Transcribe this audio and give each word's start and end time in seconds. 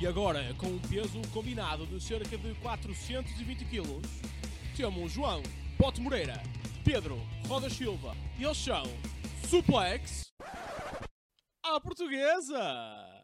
E 0.00 0.06
agora, 0.06 0.54
com 0.54 0.66
um 0.66 0.78
peso 0.78 1.20
combinado 1.30 1.84
de 1.84 2.02
cerca 2.02 2.38
de 2.38 2.54
420 2.54 3.66
kg, 3.66 4.00
temos 4.74 5.12
João 5.12 5.42
Pote 5.76 6.00
Moreira, 6.00 6.42
Pedro 6.82 7.20
Roda 7.46 7.68
Silva 7.68 8.16
e 8.38 8.44
eles 8.44 8.56
são 8.56 8.84
Suplex 9.46 10.32
à 11.62 11.78
Portuguesa! 11.78 13.19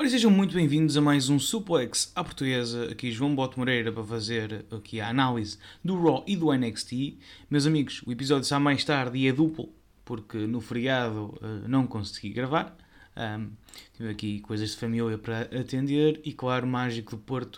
Ora, 0.00 0.08
sejam 0.08 0.30
muito 0.30 0.54
bem-vindos 0.54 0.96
a 0.96 1.00
mais 1.02 1.28
um 1.28 1.38
Suplex 1.38 2.10
à 2.16 2.24
portuguesa. 2.24 2.90
Aqui 2.90 3.12
João 3.12 3.34
Bote 3.34 3.58
Moreira 3.58 3.92
para 3.92 4.02
fazer 4.02 4.64
aqui 4.74 4.98
a 4.98 5.10
análise 5.10 5.58
do 5.84 6.02
Raw 6.02 6.24
e 6.26 6.34
do 6.36 6.50
NXT. 6.54 7.18
Meus 7.50 7.66
amigos, 7.66 8.02
o 8.06 8.10
episódio 8.10 8.44
sai 8.44 8.58
mais 8.60 8.82
tarde 8.82 9.18
e 9.18 9.28
é 9.28 9.32
duplo, 9.32 9.68
porque 10.02 10.38
no 10.38 10.58
feriado 10.62 11.38
uh, 11.42 11.68
não 11.68 11.86
consegui 11.86 12.30
gravar. 12.30 12.74
Um, 13.14 13.50
tive 13.92 14.08
aqui 14.08 14.40
coisas 14.40 14.70
de 14.70 14.78
família 14.78 15.18
para 15.18 15.42
atender 15.42 16.18
e, 16.24 16.32
claro, 16.32 16.66
Mágico 16.66 17.10
do 17.10 17.18
Porto 17.18 17.56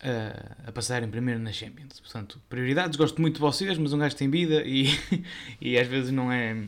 uh, 0.00 0.66
a 0.66 0.70
passarem 0.70 1.08
primeiro 1.08 1.40
na 1.40 1.50
Champions. 1.50 1.98
Portanto, 1.98 2.38
prioridades, 2.46 2.94
gosto 2.98 3.22
muito 3.22 3.36
de 3.36 3.40
vocês, 3.40 3.78
mas 3.78 3.90
um 3.94 3.98
gajo 3.98 4.14
tem 4.14 4.28
vida 4.28 4.62
e, 4.66 4.88
e 5.62 5.78
às 5.78 5.88
vezes 5.88 6.10
não 6.10 6.30
é 6.30 6.58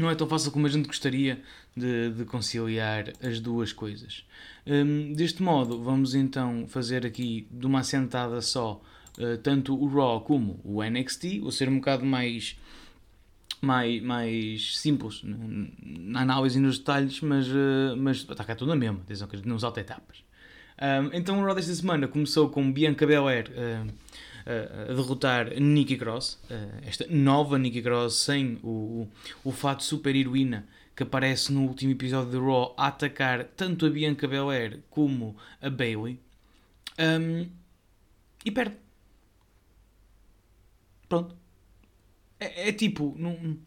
não 0.00 0.10
é 0.10 0.14
tão 0.14 0.26
fácil 0.26 0.50
como 0.50 0.66
a 0.66 0.70
gente 0.70 0.86
gostaria 0.86 1.40
de, 1.76 2.10
de 2.10 2.24
conciliar 2.24 3.12
as 3.22 3.38
duas 3.38 3.72
coisas. 3.72 4.24
Um, 4.66 5.12
deste 5.12 5.42
modo, 5.42 5.82
vamos 5.82 6.14
então 6.14 6.66
fazer 6.66 7.06
aqui 7.06 7.46
de 7.50 7.66
uma 7.66 7.80
assentada 7.80 8.40
só 8.40 8.82
uh, 9.18 9.38
tanto 9.38 9.74
o 9.74 9.86
Raw 9.88 10.22
como 10.22 10.60
o 10.64 10.82
NXT. 10.82 11.40
Vou 11.40 11.52
ser 11.52 11.68
um 11.68 11.76
bocado 11.76 12.04
mais, 12.04 12.58
mais, 13.60 14.02
mais 14.02 14.78
simples 14.78 15.22
na 15.24 16.22
análise 16.22 16.58
e 16.58 16.62
nos 16.62 16.78
detalhes, 16.78 17.20
mas, 17.20 17.46
uh, 17.48 17.96
mas 17.96 18.18
está 18.18 18.44
cá 18.44 18.54
tudo 18.54 18.68
na 18.68 18.76
mesma. 18.76 19.00
Atenção 19.00 19.28
que 19.28 19.36
a 19.36 19.38
gente 19.38 19.48
não 19.48 19.56
etapas. 19.56 20.24
Um, 20.80 21.10
então 21.12 21.38
o 21.40 21.44
Raw 21.44 21.54
desta 21.54 21.74
semana 21.74 22.08
começou 22.08 22.48
com 22.48 22.72
Bianca 22.72 23.06
Belair. 23.06 23.50
Uh, 23.50 23.92
a 24.46 24.92
derrotar 24.92 25.60
Nikki 25.60 25.96
Cross, 25.96 26.38
esta 26.82 27.06
nova 27.08 27.58
Nikki 27.58 27.82
Cross 27.82 28.14
sem 28.14 28.58
o, 28.62 29.08
o 29.44 29.52
fato 29.52 29.82
super 29.82 30.14
heroína 30.14 30.66
que 30.96 31.02
aparece 31.02 31.52
no 31.52 31.62
último 31.62 31.92
episódio 31.92 32.30
de 32.30 32.36
Raw 32.36 32.74
a 32.76 32.88
atacar 32.88 33.44
tanto 33.56 33.86
a 33.86 33.90
Bianca 33.90 34.28
Belair 34.28 34.80
como 34.90 35.34
a 35.60 35.70
Bailey 35.70 36.20
um, 36.98 37.48
e 38.44 38.50
perde. 38.50 38.76
Pronto. 41.08 41.34
É, 42.38 42.68
é 42.68 42.72
tipo. 42.72 43.14
Não, 43.18 43.58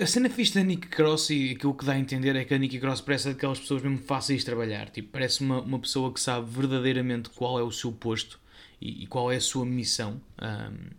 a 0.00 0.06
cena 0.06 0.30
fixe 0.30 0.54
da 0.54 0.62
Nick 0.62 0.88
Cross 0.88 1.30
e 1.30 1.52
aquilo 1.52 1.74
que 1.74 1.84
dá 1.84 1.92
a 1.92 1.98
entender 1.98 2.36
é 2.36 2.44
que 2.44 2.54
a 2.54 2.58
Nicky 2.58 2.78
Cross 2.78 3.00
parece 3.00 3.28
daquelas 3.28 3.58
pessoas 3.58 3.82
mesmo 3.82 3.98
fáceis 3.98 4.40
de 4.40 4.46
trabalhar. 4.46 4.90
Tipo, 4.90 5.08
parece 5.08 5.40
uma, 5.40 5.60
uma 5.60 5.78
pessoa 5.78 6.12
que 6.12 6.20
sabe 6.20 6.48
verdadeiramente 6.50 7.30
qual 7.30 7.58
é 7.58 7.62
o 7.62 7.72
seu 7.72 7.90
posto 7.90 8.38
e, 8.80 9.04
e 9.04 9.06
qual 9.06 9.30
é 9.30 9.36
a 9.36 9.40
sua 9.40 9.64
missão, 9.66 10.20
um, 10.40 10.90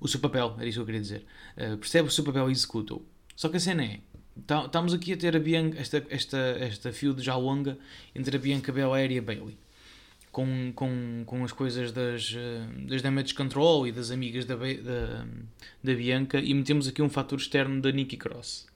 o 0.00 0.08
seu 0.08 0.20
papel, 0.20 0.54
era 0.58 0.66
isso 0.66 0.78
que 0.78 0.82
eu 0.82 0.86
queria 0.86 1.00
dizer. 1.00 1.24
Uh, 1.56 1.76
percebe 1.76 2.08
o 2.08 2.10
seu 2.10 2.24
papel 2.24 2.48
e 2.48 2.52
executa-o. 2.52 3.04
Só 3.34 3.48
que 3.48 3.56
a 3.56 3.60
cena 3.60 3.84
é, 3.84 4.00
estamos 4.36 4.92
tá, 4.92 4.96
aqui 4.96 5.12
a 5.12 5.16
ter 5.16 5.36
a 5.36 5.40
Bianca, 5.40 5.78
esta, 5.78 6.04
esta, 6.08 6.38
esta 6.60 6.92
feud 6.92 7.22
já 7.22 7.36
longa 7.36 7.78
entre 8.14 8.36
a 8.36 8.40
Bianca 8.40 8.72
Belair 8.72 9.10
e 9.10 9.18
a 9.18 9.22
Bailey. 9.22 9.58
Com, 10.30 10.72
com, 10.74 11.24
com 11.26 11.42
as 11.42 11.52
coisas 11.52 11.90
das, 11.90 12.36
das 12.86 13.02
damage 13.02 13.34
control 13.34 13.88
e 13.88 13.92
das 13.92 14.10
amigas 14.10 14.44
da, 14.44 14.54
da, 14.54 15.26
da 15.82 15.94
Bianca 15.94 16.38
e 16.38 16.52
metemos 16.54 16.86
aqui 16.86 17.02
um 17.02 17.08
fator 17.08 17.38
externo 17.38 17.80
da 17.80 17.90
Nikki 17.90 18.16
Cross 18.16 18.66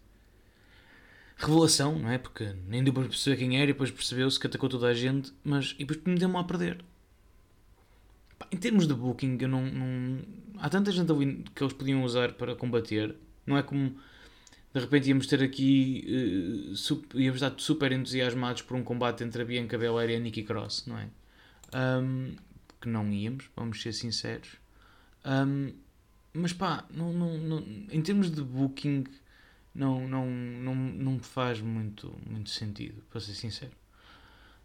revelação, 1.37 1.99
não 1.99 2.10
é? 2.10 2.19
Porque 2.19 2.54
nem 2.66 2.82
deu 2.82 2.93
para 2.93 3.04
perceber 3.04 3.37
quem 3.37 3.56
era 3.56 3.64
e 3.64 3.72
depois 3.72 3.91
percebeu-se 3.91 4.38
que 4.38 4.47
atacou 4.47 4.69
toda 4.69 4.87
a 4.87 4.94
gente, 4.94 5.32
mas 5.44 5.75
e 5.78 5.84
depois 5.84 6.04
me 6.04 6.19
deu-me 6.19 6.37
a 6.37 6.44
perder 6.44 6.84
em 8.52 8.56
termos 8.56 8.86
de 8.86 8.94
booking, 8.94 9.38
eu 9.40 9.48
não, 9.48 9.64
não, 9.64 10.22
Há 10.58 10.68
tanta 10.68 10.92
gente 10.92 11.10
ali 11.10 11.44
que 11.54 11.62
eles 11.62 11.72
podiam 11.72 12.04
usar 12.04 12.34
para 12.34 12.54
combater. 12.54 13.16
Não 13.46 13.56
é 13.56 13.62
como 13.62 13.96
de 14.74 14.80
repente 14.80 15.08
íamos 15.08 15.26
ter 15.26 15.42
aqui. 15.42 16.70
Uh, 16.70 16.76
super, 16.76 17.18
íamos 17.18 17.42
estar 17.42 17.58
super 17.58 17.90
entusiasmados 17.90 18.62
por 18.62 18.76
um 18.76 18.84
combate 18.84 19.24
entre 19.24 19.42
a 19.42 19.44
Bianca 19.44 19.76
Belair 19.78 20.10
e 20.10 20.16
a 20.16 20.20
Nikki 20.20 20.42
Cross, 20.42 20.86
não 20.86 20.98
é? 20.98 21.08
Um, 21.74 22.34
que 22.80 22.88
não 22.88 23.10
íamos, 23.10 23.50
vamos 23.56 23.80
ser 23.80 23.92
sinceros. 23.92 24.56
Um, 25.24 25.72
mas 26.34 26.52
pá, 26.52 26.84
não, 26.90 27.12
não, 27.12 27.38
não, 27.38 27.58
em 27.90 28.02
termos 28.02 28.30
de 28.30 28.42
booking, 28.42 29.04
não, 29.74 30.06
não, 30.06 30.26
não, 30.26 30.74
não 30.74 31.19
faz 31.19 31.60
muito, 31.60 32.14
muito 32.28 32.50
sentido, 32.50 33.02
para 33.10 33.20
ser 33.20 33.34
sincero. 33.34 33.72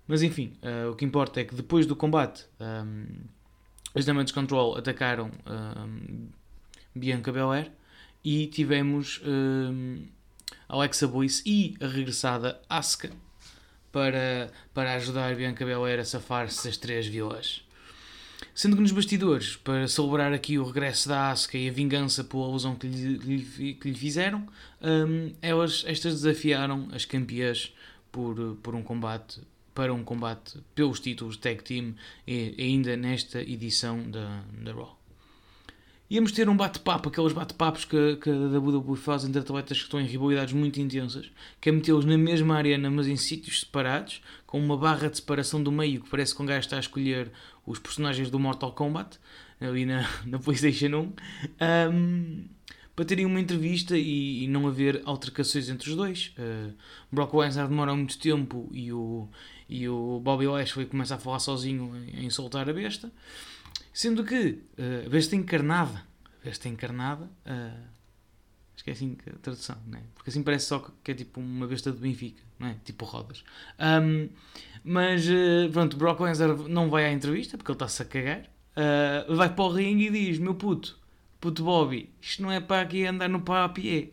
Mas 0.07 0.21
enfim, 0.21 0.53
uh, 0.61 0.91
o 0.91 0.95
que 0.95 1.05
importa 1.05 1.41
é 1.41 1.45
que 1.45 1.55
depois 1.55 1.85
do 1.85 1.95
combate. 1.95 2.45
Um, 2.59 3.05
as 3.97 4.05
Damage 4.05 4.31
Control 4.31 4.77
atacaram 4.77 5.31
um, 5.47 6.27
Bianca 6.93 7.31
Belair 7.31 7.71
e 8.23 8.45
tivemos 8.45 9.19
um, 9.25 10.05
Alexa 10.69 11.07
Bliss 11.07 11.41
e 11.45 11.75
a 11.81 11.87
regressada 11.87 12.61
Asuka 12.69 13.09
para, 13.91 14.51
para 14.71 14.93
ajudar 14.93 15.35
Bianca 15.35 15.65
Belair 15.65 15.99
a 15.99 16.05
safar-se 16.05 16.67
das 16.67 16.77
três 16.77 17.07
vilãs. 17.07 17.63
Sendo 18.53 18.75
que 18.75 18.83
nos 18.83 18.91
bastidores, 18.91 19.55
para 19.55 19.87
celebrar 19.87 20.31
aqui 20.31 20.59
o 20.59 20.63
regresso 20.63 21.09
da 21.09 21.31
Asuka 21.31 21.57
e 21.57 21.67
a 21.67 21.71
vingança 21.71 22.23
pela 22.23 22.43
alusão 22.43 22.75
que 22.75 22.87
lhe, 22.87 23.73
que 23.73 23.89
lhe 23.89 23.97
fizeram, 23.97 24.47
um, 24.79 25.33
elas, 25.41 25.83
estas 25.87 26.21
desafiaram 26.21 26.87
as 26.91 27.03
campeãs 27.03 27.73
por, 28.11 28.57
por 28.61 28.75
um 28.75 28.83
combate 28.83 29.41
para 29.77 29.93
um 29.93 30.03
combate 30.03 30.57
pelos 30.73 30.99
títulos 30.99 31.37
Tag 31.37 31.63
Team 31.63 31.93
ainda 32.57 32.97
nesta 32.97 33.39
edição 33.39 34.09
da, 34.09 34.43
da 34.63 34.73
Raw. 34.73 34.97
Íamos 36.09 36.31
ter 36.31 36.49
um 36.49 36.57
bate-papo, 36.57 37.09
aqueles 37.09 37.31
bate-papos 37.31 37.85
que, 37.85 38.15
que 38.15 38.27
a 38.27 38.33
WWE 38.33 38.97
faz 38.97 39.23
entre 39.23 39.39
atletas 39.39 39.77
que 39.77 39.83
estão 39.83 40.01
em 40.01 40.05
rivalidades 40.07 40.55
muito 40.55 40.81
intensas, 40.81 41.29
que 41.61 41.69
é 41.69 41.71
metê-los 41.71 42.05
na 42.05 42.17
mesma 42.17 42.55
arena, 42.55 42.89
mas 42.89 43.07
em 43.07 43.15
sítios 43.17 43.59
separados, 43.59 44.19
com 44.47 44.59
uma 44.59 44.75
barra 44.75 45.11
de 45.11 45.17
separação 45.17 45.61
do 45.61 45.71
meio, 45.71 46.01
que 46.01 46.09
parece 46.09 46.33
que 46.33 46.41
um 46.41 46.45
gajo 46.47 46.61
está 46.61 46.77
a 46.77 46.79
escolher 46.79 47.31
os 47.63 47.77
personagens 47.77 48.31
do 48.31 48.39
Mortal 48.39 48.71
Kombat, 48.71 49.19
ali 49.61 49.85
na, 49.85 50.09
na 50.25 50.39
PlayStation 50.39 51.13
1. 51.59 51.91
Um, 51.91 52.45
para 52.97 53.05
terem 53.05 53.27
uma 53.27 53.39
entrevista 53.39 53.95
e, 53.95 54.43
e, 54.43 54.47
não 54.47 54.65
haver 54.65 55.03
altercações 55.05 55.69
entre 55.69 55.87
os 55.87 55.95
dois. 55.95 56.33
Uh, 56.35 56.73
Brock 57.11 57.31
Lesnar 57.35 57.67
demora 57.67 57.95
muito 57.95 58.17
tempo 58.17 58.67
e 58.73 58.91
o, 58.91 59.29
e 59.69 59.87
o 59.87 60.19
Bobby 60.23 60.47
Lashley 60.47 60.85
começa 60.85 61.15
a 61.15 61.17
falar 61.17 61.39
sozinho 61.39 61.95
em, 62.13 62.29
soltar 62.29 62.69
a 62.69 62.73
besta. 62.73 63.11
Sendo 63.93 64.23
que 64.23 64.61
uh, 64.77 65.05
a 65.07 65.09
besta 65.09 65.35
encarnada, 65.35 66.03
a 66.41 66.45
besta 66.45 66.69
encarnada, 66.69 67.25
uh, 67.25 67.83
acho 68.75 68.83
que 68.83 68.89
é 68.89 68.93
assim 68.93 69.17
a 69.27 69.37
tradução, 69.39 69.77
né? 69.87 70.01
porque 70.15 70.29
assim 70.29 70.43
parece 70.43 70.67
só 70.67 70.91
que 71.03 71.11
é 71.11 71.13
tipo 71.13 71.39
uma 71.39 71.67
besta 71.67 71.91
do 71.91 71.99
Benfica, 71.99 72.41
não 72.59 72.67
é? 72.67 72.75
tipo 72.85 73.05
rodas. 73.05 73.43
Um, 73.79 74.29
mas 74.83 75.27
uh, 75.27 75.69
pronto, 75.71 75.97
Brock 75.97 76.19
Lesnar 76.21 76.55
não 76.69 76.89
vai 76.89 77.05
à 77.05 77.11
entrevista 77.11 77.57
porque 77.57 77.71
ele 77.71 77.75
está-se 77.75 78.01
a 78.01 78.05
cagar. 78.05 78.49
Uh, 78.77 79.35
vai 79.35 79.53
para 79.53 79.65
o 79.65 79.69
ringue 79.69 80.07
e 80.07 80.11
diz: 80.11 80.37
Meu 80.37 80.53
puto, 80.53 80.97
puto 81.41 81.63
Bobby, 81.63 82.09
isto 82.21 82.43
não 82.43 82.51
é 82.51 82.59
para 82.59 82.81
aqui 82.81 83.05
andar 83.05 83.27
no 83.27 83.41
pé. 83.41 84.09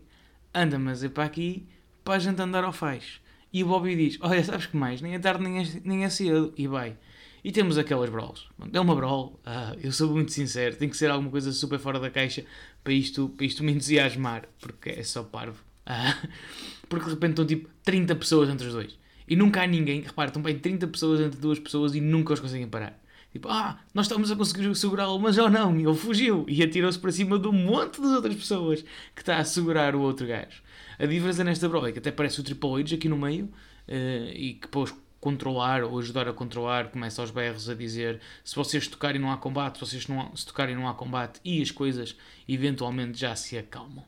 Anda, 0.55 0.79
mas 0.79 1.05
é 1.05 1.09
para 1.09 1.25
aqui 1.25 1.67
para 2.05 2.15
a 2.15 2.19
gente 2.19 2.41
andar 2.41 2.65
ao 2.65 2.73
faz. 2.73 3.21
E 3.55 3.63
o 3.63 3.69
Bobby 3.69 3.95
diz: 3.95 4.19
Olha, 4.21 4.43
sabes 4.43 4.67
que 4.67 4.77
mais? 4.77 5.01
Nem 5.01 5.15
é 5.15 5.19
tarde 5.21 5.45
nem 5.45 5.63
é, 5.63 5.67
nem 5.85 6.05
é 6.05 6.11
cedo. 6.11 6.53
E 6.57 6.67
vai. 6.67 6.97
E 7.45 7.53
temos 7.53 7.79
aquelas 7.79 8.11
brawls. 8.11 8.49
É 8.73 8.81
uma 8.81 8.97
brawl, 8.97 9.41
uh, 9.47 9.79
eu 9.81 9.93
sou 9.93 10.11
muito 10.11 10.33
sincero, 10.33 10.75
tem 10.75 10.89
que 10.89 10.97
ser 10.97 11.09
alguma 11.09 11.31
coisa 11.31 11.53
super 11.53 11.79
fora 11.79 12.01
da 12.01 12.11
caixa 12.11 12.45
para 12.83 12.93
isto, 12.93 13.29
para 13.29 13.47
isto 13.47 13.63
me 13.63 13.71
entusiasmar, 13.71 14.49
porque 14.61 14.91
é 14.91 15.03
só 15.05 15.23
parvo. 15.23 15.63
Uh, 15.87 16.29
porque 16.89 17.05
de 17.05 17.11
repente 17.13 17.31
estão 17.31 17.47
tipo 17.47 17.69
30 17.85 18.17
pessoas 18.17 18.49
entre 18.49 18.67
os 18.67 18.73
dois. 18.73 18.99
E 19.29 19.37
nunca 19.37 19.63
há 19.63 19.67
ninguém, 19.69 20.01
repara, 20.01 20.31
estão 20.31 20.43
bem 20.43 20.59
30 20.59 20.89
pessoas 20.89 21.21
entre 21.21 21.39
duas 21.39 21.59
pessoas 21.61 21.95
e 21.95 22.01
nunca 22.01 22.33
os 22.33 22.41
conseguem 22.41 22.67
parar. 22.67 22.99
Tipo, 23.31 23.49
ah, 23.49 23.79
nós 23.93 24.07
estamos 24.07 24.31
a 24.31 24.37
conseguir 24.37 24.75
segurá-lo, 24.75 25.19
mas 25.19 25.39
ou 25.39 25.51
não, 25.51 25.77
ele 25.77 25.95
fugiu 25.95 26.45
e 26.49 26.63
atirou-se 26.63 26.99
para 26.99 27.13
cima 27.13 27.39
de 27.39 27.47
um 27.47 27.53
monte 27.53 28.01
de 28.01 28.07
outras 28.07 28.35
pessoas 28.35 28.85
que 29.15 29.23
está 29.23 29.37
a 29.37 29.45
segurar 29.45 29.95
o 29.95 30.01
outro 30.01 30.27
gajo. 30.27 30.63
A 30.99 31.07
diferença 31.07 31.43
nesta 31.45 31.69
prova 31.69 31.89
é 31.89 31.93
que 31.93 31.99
até 31.99 32.11
parece 32.11 32.41
o 32.41 32.43
Triple 32.43 32.81
H 32.81 32.95
aqui 32.95 33.09
no 33.09 33.17
meio 33.17 33.47
uh, 33.47 34.31
e 34.33 34.55
que 34.55 34.63
depois 34.63 34.95
controlar 35.21 35.83
ou 35.83 35.99
ajudar 35.99 36.29
a 36.29 36.35
controlar, 36.35 36.91
começa 36.91 37.23
aos 37.23 37.31
berros 37.31 37.71
a 37.71 37.75
dizer 37.75 38.21
se 38.45 38.55
vocês 38.55 38.87
tocarem 38.87 39.19
não 39.19 39.33
há 39.33 39.39
combate, 39.39 39.79
se 39.79 39.87
vocês 39.87 40.07
não, 40.07 40.37
se 40.37 40.45
tocarem 40.45 40.77
não 40.77 40.87
há 40.87 40.93
combate 40.93 41.41
e 41.43 41.63
as 41.63 41.71
coisas 41.71 42.15
eventualmente 42.47 43.19
já 43.19 43.35
se 43.35 43.57
acalmam. 43.57 44.05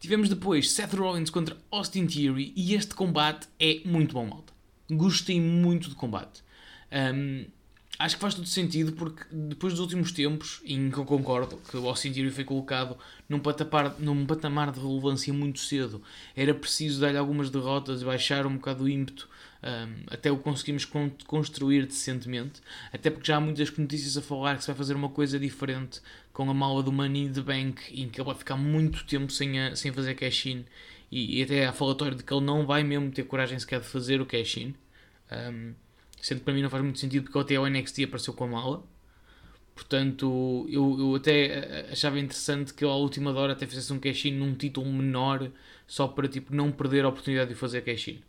Tivemos 0.00 0.30
depois 0.30 0.70
Seth 0.70 0.94
Rollins 0.94 1.28
contra 1.28 1.58
Austin 1.70 2.06
Theory 2.06 2.54
e 2.56 2.74
este 2.74 2.94
combate 2.94 3.48
é 3.58 3.82
muito 3.84 4.14
bom, 4.14 4.26
malta. 4.26 4.52
Gostei 4.90 5.40
muito 5.40 5.90
do 5.90 5.94
combate. 5.94 6.42
Um, 6.90 7.46
acho 7.98 8.16
que 8.16 8.20
faz 8.20 8.34
todo 8.34 8.46
sentido 8.46 8.92
porque 8.92 9.24
depois 9.30 9.72
dos 9.72 9.80
últimos 9.80 10.12
tempos, 10.12 10.60
em 10.64 10.90
que 10.90 10.98
eu 10.98 11.04
concordo 11.04 11.56
que 11.70 11.76
o 11.76 11.88
Austin 11.88 12.12
Theory 12.12 12.30
foi 12.30 12.44
colocado 12.44 12.96
num 13.28 13.38
patamar, 13.38 13.94
num 13.98 14.26
patamar 14.26 14.70
de 14.70 14.80
relevância 14.80 15.32
muito 15.32 15.60
cedo, 15.60 16.02
era 16.34 16.54
preciso 16.54 17.00
dar-lhe 17.00 17.18
algumas 17.18 17.50
derrotas 17.50 18.02
e 18.02 18.04
baixar 18.04 18.46
um 18.46 18.56
bocado 18.56 18.84
o 18.84 18.88
ímpeto 18.88 19.28
um, 19.62 20.04
até 20.08 20.30
o 20.30 20.36
conseguimos 20.36 20.84
con 20.84 21.10
construir 21.26 21.86
decentemente. 21.86 22.60
Até 22.92 23.10
porque 23.10 23.26
já 23.26 23.36
há 23.36 23.40
muitas 23.40 23.76
notícias 23.76 24.16
a 24.16 24.22
falar 24.22 24.56
que 24.56 24.62
se 24.62 24.68
vai 24.68 24.76
fazer 24.76 24.94
uma 24.94 25.08
coisa 25.08 25.38
diferente 25.38 26.00
com 26.32 26.48
a 26.48 26.54
mala 26.54 26.82
do 26.82 26.92
Money 26.92 27.30
the 27.30 27.40
Bank, 27.40 27.82
em 27.92 28.08
que 28.08 28.20
ele 28.20 28.26
vai 28.26 28.36
ficar 28.36 28.56
muito 28.56 29.04
tempo 29.04 29.32
sem, 29.32 29.60
a, 29.60 29.74
sem 29.74 29.92
fazer 29.92 30.14
cash-in. 30.14 30.64
E, 31.10 31.38
e, 31.40 31.42
até 31.42 31.66
há 31.66 31.72
falatório 31.72 32.16
de 32.16 32.22
que 32.22 32.32
ele 32.32 32.44
não 32.44 32.66
vai 32.66 32.82
mesmo 32.82 33.10
ter 33.10 33.24
coragem 33.24 33.58
sequer 33.58 33.80
de 33.80 33.86
fazer 33.86 34.20
o 34.20 34.26
cash-in. 34.26 34.74
Um, 35.30 35.74
sendo 36.20 36.38
que 36.38 36.44
para 36.44 36.54
mim 36.54 36.62
não 36.62 36.70
faz 36.70 36.82
muito 36.82 36.98
sentido 36.98 37.24
porque 37.24 37.38
até 37.38 37.58
o 37.58 37.66
NXT 37.68 38.04
apareceu 38.04 38.34
com 38.34 38.44
a 38.44 38.48
mala. 38.48 38.84
Portanto, 39.74 40.66
eu, 40.70 40.96
eu 40.98 41.14
até 41.14 41.46
eh, 41.46 41.88
achava 41.92 42.18
interessante 42.18 42.72
que 42.72 42.82
ele 42.82 42.92
à 42.92 42.94
última 42.94 43.30
hora 43.32 43.52
até 43.52 43.66
fizesse 43.66 43.92
um 43.92 43.98
cash-in 43.98 44.32
num 44.32 44.54
título 44.54 44.90
menor, 44.90 45.50
só 45.86 46.08
para 46.08 46.26
tipo, 46.26 46.54
não 46.54 46.72
perder 46.72 47.04
a 47.04 47.08
oportunidade 47.08 47.50
de 47.50 47.54
fazer 47.54 47.82
cash-in. 47.82 48.20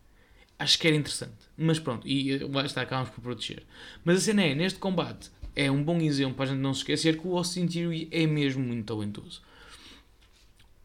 Acho 0.59 0.79
que 0.79 0.87
era 0.87 0.95
interessante. 0.97 1.37
Mas 1.55 1.79
pronto, 1.79 2.07
e 2.07 2.37
lá 2.39 2.65
está, 2.65 2.81
acabamos 2.81 3.11
por 3.11 3.21
proteger. 3.21 3.63
Mas 4.03 4.17
a 4.17 4.21
cena 4.21 4.43
é, 4.43 4.55
neste 4.55 4.79
combate, 4.79 5.29
é 5.55 5.71
um 5.71 5.83
bom 5.83 5.99
exemplo 5.99 6.35
para 6.35 6.45
a 6.45 6.47
gente 6.49 6.59
não 6.59 6.73
se 6.73 6.81
esquecer 6.81 7.19
que 7.19 7.27
o 7.27 7.37
Austin 7.37 7.67
Theory 7.67 8.07
é 8.11 8.27
mesmo 8.27 8.63
muito 8.63 8.85
talentoso. 8.85 9.41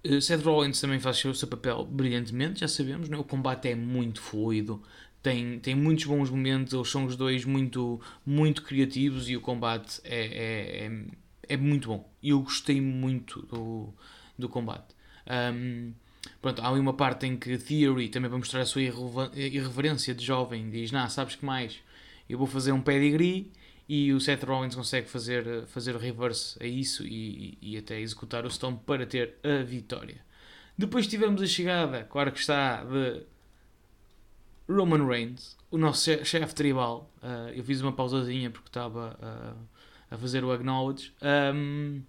Uh, 0.05 0.21
Seth 0.21 0.43
Rollins 0.43 0.81
também 0.81 0.99
faz 0.99 1.25
o 1.25 1.35
seu 1.35 1.47
papel 1.47 1.85
brilhantemente, 1.85 2.61
já 2.61 2.69
sabemos, 2.69 3.11
é? 3.11 3.17
o 3.17 3.23
combate 3.23 3.69
é 3.69 3.75
muito 3.75 4.21
fluido, 4.21 4.83
tem, 5.23 5.59
tem 5.61 5.75
muitos 5.75 6.05
bons 6.05 6.31
momentos, 6.31 6.73
eles 6.73 6.89
são 6.89 7.05
os 7.05 7.17
dois 7.17 7.45
muito, 7.45 8.01
muito 8.27 8.63
criativos 8.63 9.29
e 9.29 9.37
o 9.37 9.41
combate 9.41 10.01
é, 10.05 10.25
é, 10.25 10.87
é, 10.87 11.55
é 11.55 11.57
muito 11.57 11.89
bom. 11.89 12.11
E 12.23 12.31
eu 12.31 12.41
gostei 12.41 12.81
muito 12.81 13.43
do, 13.47 13.93
do 14.39 14.49
combate. 14.49 14.95
Um, 15.55 15.93
Pronto, 16.41 16.63
há 16.63 16.69
ali 16.69 16.79
uma 16.79 16.95
parte 16.95 17.27
em 17.27 17.37
que 17.37 17.59
Theory, 17.59 18.09
também 18.09 18.31
para 18.31 18.39
mostrar 18.39 18.61
a 18.61 18.67
sua 18.67 18.83
irreverência 18.83 20.15
de 20.15 20.25
jovem, 20.25 20.71
diz: 20.71 20.93
Não, 20.93 21.09
sabes 21.09 21.35
que 21.35 21.45
mais? 21.45 21.81
Eu 22.29 22.39
vou 22.39 22.47
fazer 22.47 22.73
um 22.73 22.81
pedigree 22.81 23.51
e 23.89 24.13
o 24.13 24.21
Seth 24.21 24.45
Rollins 24.45 24.75
consegue 24.75 25.09
fazer, 25.09 25.67
fazer 25.67 25.95
o 25.95 25.99
reverse 25.99 26.57
a 26.63 26.67
isso 26.67 27.05
e, 27.05 27.59
e 27.61 27.77
até 27.77 28.01
executar 28.01 28.47
o 28.47 28.51
Stone 28.51 28.79
para 28.87 29.05
ter 29.05 29.35
a 29.43 29.63
vitória. 29.63 30.21
Depois 30.79 31.07
tivemos 31.07 31.43
a 31.43 31.47
chegada, 31.47 32.05
claro 32.05 32.33
que 32.33 32.39
está, 32.39 32.85
de 32.85 33.23
Roman 34.69 35.07
Reigns, 35.07 35.57
o 35.71 35.79
nosso 35.79 36.25
chefe 36.25 36.55
tribal. 36.55 37.11
Uh, 37.23 37.51
eu 37.55 37.65
fiz 37.65 37.81
uma 37.81 37.93
pausazinha 37.93 38.51
porque 38.51 38.69
estava 38.69 39.17
uh, 39.21 39.69
a 40.11 40.17
fazer 40.17 40.45
o 40.45 40.53
acknowledge. 40.53 41.13
Um, 41.23 42.03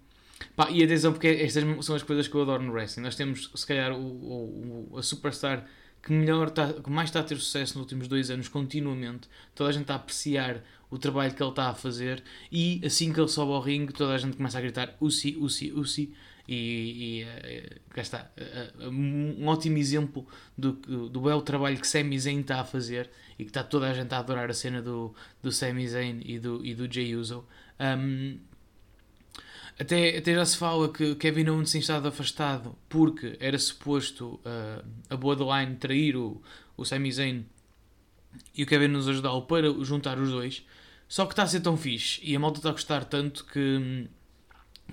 Pá, 0.56 0.70
e 0.70 0.82
atenção, 0.82 1.12
porque 1.12 1.28
estas 1.28 1.64
são 1.84 1.96
as 1.96 2.02
coisas 2.02 2.28
que 2.28 2.34
eu 2.34 2.42
adoro 2.42 2.62
no 2.62 2.72
wrestling. 2.72 3.02
Nós 3.02 3.16
temos, 3.16 3.50
se 3.54 3.66
calhar, 3.66 3.92
o, 3.92 4.90
o, 4.92 4.98
a 4.98 5.02
superstar 5.02 5.66
que, 6.02 6.12
melhor 6.12 6.50
tá, 6.50 6.72
que 6.72 6.90
mais 6.90 7.08
está 7.08 7.20
a 7.20 7.24
ter 7.24 7.36
sucesso 7.36 7.74
nos 7.74 7.84
últimos 7.84 8.08
dois 8.08 8.30
anos, 8.30 8.48
continuamente. 8.48 9.28
Toda 9.54 9.70
a 9.70 9.72
gente 9.72 9.82
está 9.82 9.94
a 9.94 9.96
apreciar 9.96 10.62
o 10.90 10.98
trabalho 10.98 11.34
que 11.34 11.42
ele 11.42 11.50
está 11.50 11.70
a 11.70 11.74
fazer. 11.74 12.22
E 12.52 12.80
assim 12.84 13.12
que 13.12 13.20
ele 13.20 13.28
sobe 13.28 13.52
ao 13.52 13.60
ringue, 13.60 13.92
toda 13.92 14.14
a 14.14 14.18
gente 14.18 14.36
começa 14.36 14.58
a 14.58 14.60
gritar 14.60 14.96
Usi, 15.00 15.36
Usi, 15.36 15.72
Usi. 15.72 16.12
E, 16.46 17.22
e 17.22 17.24
uh, 17.24 17.80
cá 17.90 18.02
está. 18.02 18.30
Uh, 18.78 18.88
um 18.88 19.46
ótimo 19.46 19.78
exemplo 19.78 20.26
do, 20.56 20.72
do 21.08 21.20
belo 21.20 21.42
trabalho 21.42 21.78
que 21.78 21.86
Sami 21.86 22.18
Zayn 22.18 22.40
está 22.40 22.60
a 22.60 22.64
fazer 22.64 23.10
e 23.38 23.44
que 23.44 23.50
está 23.50 23.62
toda 23.62 23.90
a 23.90 23.94
gente 23.94 24.12
a 24.14 24.18
adorar 24.18 24.50
a 24.50 24.54
cena 24.54 24.82
do, 24.82 25.14
do 25.42 25.50
Sami 25.50 25.88
Zayn 25.88 26.20
e 26.24 26.38
do, 26.38 26.64
e 26.64 26.74
do 26.74 26.92
Jey 26.92 27.16
Uso. 27.16 27.46
Um, 27.80 28.38
até, 29.78 30.18
até 30.18 30.34
já 30.34 30.44
se 30.44 30.56
fala 30.56 30.92
que 30.92 31.16
Kevin 31.16 31.48
Owens 31.48 31.72
tem 31.72 31.80
estado 31.80 32.06
afastado 32.06 32.76
porque 32.88 33.36
era 33.40 33.58
suposto 33.58 34.40
uh, 34.44 34.84
a 35.10 35.16
Bloodline 35.16 35.76
trair 35.76 36.16
o, 36.16 36.40
o 36.76 36.84
Sami 36.84 37.10
Zayn 37.10 37.44
e 38.54 38.62
o 38.62 38.66
Kevin 38.66 38.88
nos 38.88 39.08
ajudá-lo 39.08 39.42
para 39.42 39.68
juntar 39.82 40.18
os 40.18 40.30
dois. 40.30 40.64
Só 41.08 41.26
que 41.26 41.32
está 41.32 41.42
a 41.42 41.46
ser 41.46 41.60
tão 41.60 41.76
fixe 41.76 42.20
e 42.22 42.34
a 42.34 42.40
malta 42.40 42.58
está 42.58 42.70
a 42.70 42.72
gostar 42.72 43.04
tanto 43.04 43.44
que, 43.46 44.08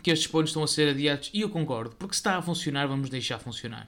que 0.02 0.12
estes 0.12 0.28
pontos 0.28 0.50
estão 0.50 0.64
a 0.64 0.68
ser 0.68 0.90
adiados. 0.90 1.30
E 1.34 1.42
eu 1.42 1.50
concordo, 1.50 1.96
porque 1.96 2.14
se 2.14 2.20
está 2.20 2.38
a 2.38 2.42
funcionar, 2.42 2.88
vamos 2.88 3.10
deixar 3.10 3.40
funcionar. 3.40 3.88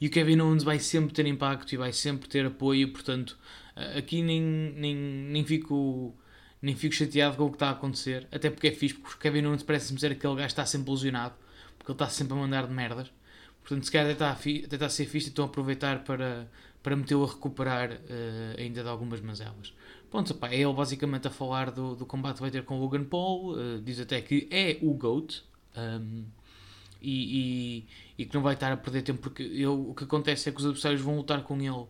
E 0.00 0.06
o 0.06 0.10
Kevin 0.10 0.40
Owens 0.40 0.62
vai 0.62 0.78
sempre 0.78 1.12
ter 1.14 1.26
impacto 1.26 1.72
e 1.72 1.76
vai 1.76 1.92
sempre 1.92 2.28
ter 2.28 2.46
apoio, 2.46 2.92
portanto, 2.92 3.38
ah, 3.76 3.98
aqui 3.98 4.22
nem, 4.22 4.40
nem, 4.40 4.94
nem 4.94 5.44
fico 5.44 6.14
nem 6.64 6.74
fico 6.74 6.94
chateado 6.94 7.36
com 7.36 7.44
o 7.44 7.50
que 7.50 7.56
está 7.56 7.68
a 7.68 7.72
acontecer, 7.72 8.26
até 8.32 8.48
porque 8.48 8.68
é 8.68 8.72
fixe, 8.72 8.94
porque 8.94 9.16
o 9.16 9.18
Kevin 9.18 9.46
Owens 9.46 9.62
parece-me 9.62 10.00
ser 10.00 10.12
aquele 10.12 10.34
gajo 10.34 10.46
que 10.46 10.52
está 10.52 10.64
sempre 10.64 10.88
ilusionado, 10.88 11.34
porque 11.78 11.92
ele 11.92 11.96
está 11.96 12.08
sempre 12.08 12.32
a 12.32 12.36
mandar 12.36 12.66
de 12.66 12.72
merdas. 12.72 13.12
Portanto, 13.60 13.84
se 13.84 13.92
calhar 13.92 14.06
até 14.06 14.12
está 14.14 14.30
a, 14.30 14.34
fi, 14.34 14.62
até 14.64 14.76
está 14.76 14.86
a 14.86 14.88
ser 14.88 15.04
fixe 15.04 15.26
e 15.26 15.30
estão 15.30 15.44
a 15.44 15.48
aproveitar 15.48 16.04
para, 16.04 16.50
para 16.82 16.96
metê-lo 16.96 17.24
a 17.24 17.28
recuperar 17.28 17.92
uh, 17.92 18.60
ainda 18.60 18.82
de 18.82 18.88
algumas 18.88 19.20
mazelas. 19.20 19.74
Pronto, 20.14 20.38
é 20.42 20.54
ele 20.54 20.72
basicamente 20.72 21.26
a 21.26 21.30
falar 21.30 21.72
do, 21.72 21.96
do 21.96 22.06
combate 22.06 22.36
que 22.36 22.42
vai 22.42 22.50
ter 22.52 22.64
com 22.64 22.78
Logan 22.78 23.02
Paul, 23.02 23.54
uh, 23.54 23.82
diz 23.82 23.98
até 23.98 24.20
que 24.22 24.46
é 24.48 24.78
o 24.80 24.94
GOAT. 24.94 25.42
Um, 25.76 26.22
e, 27.02 27.80
e, 28.16 28.22
e, 28.22 28.24
que 28.24 28.32
não 28.32 28.40
vai 28.40 28.54
estar 28.54 28.70
a 28.70 28.76
perder 28.76 29.02
tempo 29.02 29.20
porque 29.22 29.42
ele, 29.42 29.66
o 29.66 29.92
que 29.92 30.04
acontece 30.04 30.48
é 30.48 30.52
que 30.52 30.58
os 30.58 30.64
adversários 30.64 31.00
vão 31.00 31.16
lutar 31.16 31.42
com 31.42 31.60
ele 31.60 31.84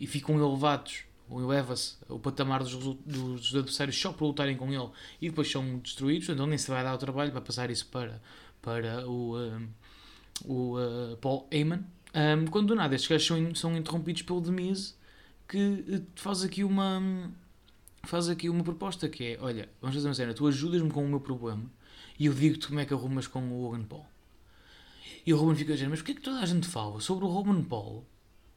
e 0.00 0.08
ficam 0.08 0.36
elevados 0.36 1.04
eleva-se 1.30 1.94
o 2.08 2.18
patamar 2.18 2.64
dos, 2.64 2.74
dos, 3.06 3.54
adversários 3.54 3.96
só 3.96 4.12
por 4.12 4.26
lutarem 4.26 4.56
com 4.56 4.72
ele 4.72 4.90
e 5.22 5.28
depois 5.30 5.48
são 5.48 5.78
destruídos, 5.78 6.28
então 6.28 6.48
nem 6.48 6.58
se 6.58 6.68
vai 6.68 6.82
dar 6.82 6.96
o 6.96 6.98
trabalho, 6.98 7.30
vai 7.30 7.42
passar 7.42 7.70
isso 7.70 7.86
para, 7.86 8.20
para 8.60 9.08
o, 9.08 9.38
um, 9.38 9.68
o 10.46 10.78
uh, 10.80 11.16
Paul 11.18 11.46
Heyman. 11.48 11.84
Um, 12.12 12.46
quando 12.46 12.66
do 12.66 12.74
nada 12.74 12.96
estes 12.96 13.08
gajos 13.08 13.26
são, 13.28 13.54
são 13.54 13.76
interrompidos 13.76 14.22
pelo 14.22 14.40
Demise 14.40 14.94
que 15.46 15.58
uh, 15.58 16.06
faz 16.16 16.42
aqui 16.42 16.64
uma 16.64 17.30
faz 18.08 18.28
aqui 18.28 18.48
uma 18.48 18.64
proposta 18.64 19.06
que 19.06 19.22
é, 19.22 19.38
olha, 19.38 19.68
vamos 19.82 19.94
fazer 19.94 20.08
uma 20.08 20.14
cena, 20.14 20.32
tu 20.32 20.46
ajudas-me 20.46 20.90
com 20.90 21.04
o 21.04 21.08
meu 21.08 21.20
problema 21.20 21.70
e 22.18 22.24
eu 22.24 22.32
digo-te 22.32 22.66
como 22.66 22.80
é 22.80 22.86
que 22.86 22.94
arrumas 22.94 23.26
com 23.26 23.40
o 23.40 23.62
Logan 23.62 23.84
Paul. 23.84 24.06
E 25.26 25.34
o 25.34 25.36
Roman 25.36 25.54
fica 25.54 25.72
a 25.72 25.74
dizer, 25.74 25.88
mas 25.90 25.98
porquê 25.98 26.12
é 26.12 26.14
que 26.14 26.22
toda 26.22 26.40
a 26.40 26.46
gente 26.46 26.66
fala 26.66 27.00
sobre 27.02 27.26
o 27.26 27.28
Roman 27.28 27.62
Paul, 27.62 28.06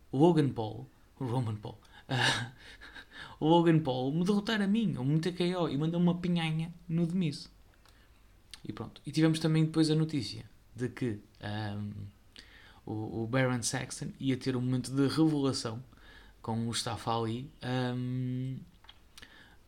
o 0.09 0.17
Logan 0.17 0.49
Paul, 0.49 0.89
o 1.19 1.25
Roman 1.25 1.55
Paul, 1.55 1.77
o 3.41 3.47
Logan 3.47 3.79
Paul 3.79 4.13
me 4.13 4.23
derrotar 4.23 4.61
a 4.61 4.67
mim, 4.67 4.95
ou 4.97 5.03
me 5.03 5.15
meter 5.15 5.35
KO 5.35 5.67
e 5.67 5.77
mandar 5.77 5.97
uma 5.97 6.15
pinhanha 6.15 6.73
no 6.87 7.05
Demise. 7.05 7.49
E 8.63 8.71
pronto. 8.71 9.01
E 9.05 9.11
tivemos 9.11 9.39
também 9.39 9.65
depois 9.65 9.91
a 9.91 9.95
notícia 9.95 10.49
de 10.73 10.87
que 10.87 11.19
um, 11.43 11.91
o, 12.85 13.23
o 13.23 13.27
Baron 13.27 13.61
Saxton 13.61 14.11
ia 14.17 14.37
ter 14.37 14.55
um 14.55 14.61
momento 14.61 14.91
de 14.91 15.07
revelação 15.07 15.83
com 16.41 16.69
o 16.69 16.71
Staff 16.71 17.09
Ali. 17.09 17.51
Um, 17.61 18.57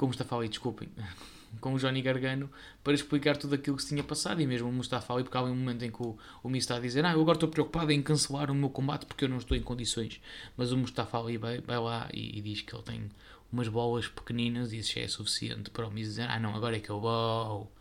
com 0.04 0.08
o 0.08 0.10
Mustafa 0.10 0.36
Ali, 0.36 0.50
desculpem, 0.50 0.90
com 1.62 1.74
o 1.74 1.78
Johnny 1.78 2.02
Gargano 2.02 2.50
para 2.84 2.94
explicar 2.94 3.38
tudo 3.38 3.56
aquilo 3.56 3.78
que 3.78 3.84
se 3.84 3.90
tinha 3.90 4.04
passado 4.04 4.42
e 4.42 4.46
mesmo 4.46 4.68
o 4.68 4.72
Mustafa 4.74 5.14
Ali, 5.14 5.24
porque 5.24 5.38
há 5.38 5.44
um 5.44 5.56
momento 5.56 5.84
em 5.84 5.92
que 5.92 6.04
o, 6.04 6.18
o 6.44 6.50
Miz 6.50 6.66
está 6.66 6.76
a 6.76 6.80
dizer 6.80 7.06
ah, 7.06 7.14
eu 7.14 7.22
agora 7.22 7.38
estou 7.38 7.48
preocupado 7.48 7.90
em 7.92 8.02
cancelar 8.02 8.52
o 8.52 8.56
meu 8.56 8.70
combate 8.70 9.06
porque 9.06 9.24
eu 9.24 9.30
não 9.30 9.38
estou 9.38 9.56
em 9.56 9.62
condições 9.62 10.20
mas 10.58 10.74
o 10.74 10.78
Mustafa 10.78 11.18
Ali 11.18 11.38
vai, 11.38 11.62
vai 11.62 11.80
lá 11.80 12.10
e, 12.14 12.38
e, 12.38 12.42
diz 12.42 12.62
que 12.62 12.76
ele 12.76 12.84
tem 12.84 13.10
umas 13.50 13.70
bolas 13.70 14.08
pequeninas 14.08 14.74
e 14.74 14.80
isso 14.80 14.94
já 14.94 15.02
é 15.02 15.08
suficiente 15.08 15.70
para 15.70 15.88
o 15.88 15.92
Miz 15.92 16.08
dizer 16.08 16.28
ah 16.30 16.40
não, 16.40 16.54
agora 16.54 16.76
é 16.76 16.80
que 16.82 16.90
eu 16.90 17.00
vou 17.00 17.72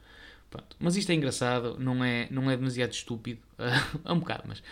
Pronto. 0.49 0.77
mas 0.79 0.97
isto 0.97 1.11
é 1.11 1.15
engraçado, 1.15 1.77
não 1.81 2.05
é, 2.05 2.29
não 2.31 2.49
é 2.49 2.57
demasiado 2.57 2.93
estúpido 2.93 3.41
é 4.05 4.13
um 4.13 4.21
bocado, 4.21 4.45
mas 4.47 4.63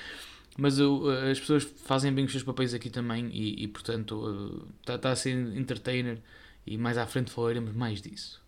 mas 0.57 0.79
uh, 0.79 1.09
as 1.31 1.41
pessoas 1.41 1.65
fazem 1.65 2.13
bem 2.13 2.27
os 2.27 2.33
seus 2.33 2.45
papéis 2.45 2.75
aqui 2.75 2.91
também 2.91 3.29
e, 3.33 3.65
e 3.65 3.69
portanto 3.69 4.67
está 4.81 4.95
uh, 4.95 4.99
tá 4.99 5.11
a 5.11 5.17
ser 5.17 5.31
entertainer 5.57 6.19
e 6.67 6.77
mais 6.77 6.99
à 6.99 7.07
frente 7.07 7.31
falaremos 7.31 7.75
mais 7.75 8.01
disso. 8.01 8.41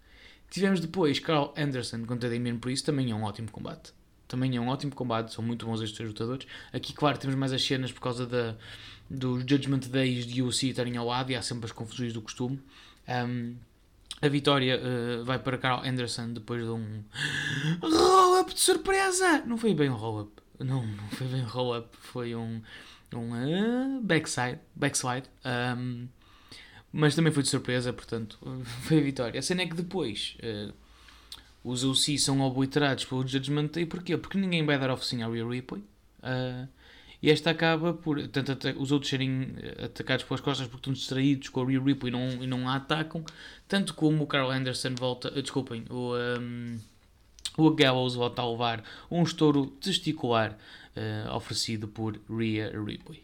Tivemos 0.51 0.81
depois 0.81 1.19
Carl 1.19 1.53
Anderson 1.57 2.05
contra 2.05 2.29
Damien 2.29 2.59
Priest, 2.59 2.85
também 2.85 3.11
é 3.11 3.15
um 3.15 3.23
ótimo 3.23 3.51
combate. 3.51 3.93
Também 4.29 4.57
é 4.57 4.61
um 4.61 4.69
ótimo 4.69 4.95
combate, 4.95 5.33
são 5.33 5.45
muito 5.45 5.67
bons 5.67 5.81
estes 5.81 5.99
dois 5.99 6.11
lutadores. 6.11 6.47
Aqui, 6.73 6.93
claro, 6.93 7.19
temos 7.19 7.37
mais 7.37 7.53
as 7.53 7.63
cenas 7.63 7.93
por 7.93 8.01
causa 8.01 8.27
da, 8.27 8.57
dos 9.09 9.41
Judgment 9.41 9.89
Days 9.91 10.27
de 10.27 10.43
UC 10.43 10.69
estarem 10.69 10.97
ao 10.97 11.07
lado 11.07 11.31
e 11.31 11.37
há 11.37 11.43
sempre 11.43 11.67
as 11.67 11.73
confusões 11.73 12.13
do 12.13 12.23
costume. 12.23 12.63
Um, 13.09 13.57
a 14.21 14.29
vitória 14.29 14.81
uh, 14.81 15.25
vai 15.25 15.39
para 15.39 15.59
Carl 15.59 15.85
Anderson 15.85 16.33
depois 16.33 16.63
de 16.63 16.71
um 16.71 17.03
roll-up 17.83 18.55
de 18.55 18.61
surpresa! 18.61 19.43
Não 19.47 19.59
foi 19.59 19.75
bem 19.75 19.91
um 19.91 19.97
roll-up, 19.97 20.31
não, 20.59 20.87
não 20.87 21.09
foi 21.09 21.27
bem 21.27 21.43
um 21.43 21.49
roll-up, 21.49 21.89
foi 21.99 22.35
um, 22.35 22.63
um 23.15 23.99
uh, 23.99 24.01
backside. 24.03 25.29
Um, 25.45 26.09
mas 26.93 27.15
também 27.15 27.33
foi 27.33 27.43
de 27.43 27.49
surpresa, 27.49 27.93
portanto, 27.93 28.39
foi 28.83 28.99
a 28.99 29.03
vitória. 29.03 29.41
A 29.41 29.43
cena 29.43 29.63
é 29.63 29.67
que 29.67 29.77
depois 29.77 30.37
uh, 30.43 30.73
os 31.65 31.85
OC 31.85 32.19
são 32.19 32.41
obliterados 32.41 33.05
pelo 33.05 33.27
Judgment 33.27 33.69
Day, 33.69 33.87
porquê? 33.87 34.17
Porque 34.17 34.39
ninguém 34.39 34.65
vai 34.65 34.79
dar 34.79 34.91
oficina 34.91 35.25
ao 35.25 35.33
Rhea 35.33 35.49
Ripley. 35.49 35.83
Uh, 36.23 36.69
E 37.23 37.31
esta 37.31 37.51
acaba 37.51 37.95
por, 37.95 38.27
tanto 38.27 38.53
os 38.81 38.91
outros 38.91 39.09
serem 39.09 39.55
eh, 39.63 39.85
atacados 39.85 40.25
pelas 40.25 40.41
costas 40.41 40.67
porque 40.67 40.81
estão 40.81 40.93
distraídos 40.93 41.49
com 41.51 41.61
o 41.61 41.65
Rhea 41.65 41.81
Ripley 41.81 42.13
e 42.13 42.17
não, 42.17 42.43
e 42.43 42.47
não 42.49 42.69
a 42.69 42.75
atacam, 42.75 43.25
tanto 43.69 43.95
como 43.95 44.25
o 44.25 44.27
Carl 44.27 44.51
Anderson 44.51 44.97
volta, 44.97 45.31
desculpem, 45.31 45.85
o, 45.89 46.17
um, 46.17 46.79
o 47.57 47.71
Gallows 47.71 48.17
volta 48.17 48.43
a 48.43 48.51
levar 48.51 48.83
um 49.09 49.23
estouro 49.23 49.67
testicular 49.67 50.59
uh, 50.97 51.37
oferecido 51.37 51.87
por 51.87 52.19
Rhea 52.29 52.73
Ripley. 52.73 53.23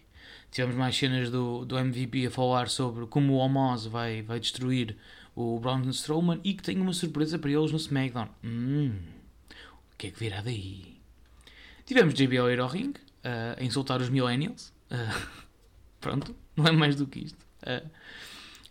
Tivemos 0.51 0.77
mais 0.77 0.97
cenas 0.97 1.31
do, 1.31 1.65
do 1.65 1.79
MVP 1.79 2.27
a 2.27 2.31
falar 2.31 2.69
sobre 2.69 3.07
como 3.07 3.35
o 3.35 3.37
Omos 3.37 3.87
vai, 3.87 4.23
vai 4.23 4.41
destruir 4.41 4.97
o 5.35 5.59
Braun 5.61 5.89
Strowman 5.91 6.41
e 6.43 6.55
que 6.55 6.63
tem 6.63 6.81
uma 6.81 6.93
surpresa 6.93 7.39
para 7.39 7.51
eles 7.51 7.71
no 7.71 7.77
SmackDown. 7.77 8.29
Hum, 8.43 8.93
o 9.93 9.97
que 9.97 10.09
é 10.09 10.11
que 10.11 10.19
virá 10.19 10.41
daí? 10.41 10.97
Tivemos 11.85 12.15
JBL 12.15 12.51
ir 12.51 12.61
ao 12.61 12.69
ring 12.69 12.91
uh, 12.91 13.59
a 13.59 13.63
insultar 13.63 14.01
os 14.01 14.09
Millennials. 14.09 14.73
Uh, 14.91 15.29
pronto, 16.01 16.35
não 16.57 16.67
é 16.67 16.73
mais 16.73 16.97
do 16.97 17.07
que 17.07 17.21
isto. 17.21 17.39
Uh, 17.63 17.89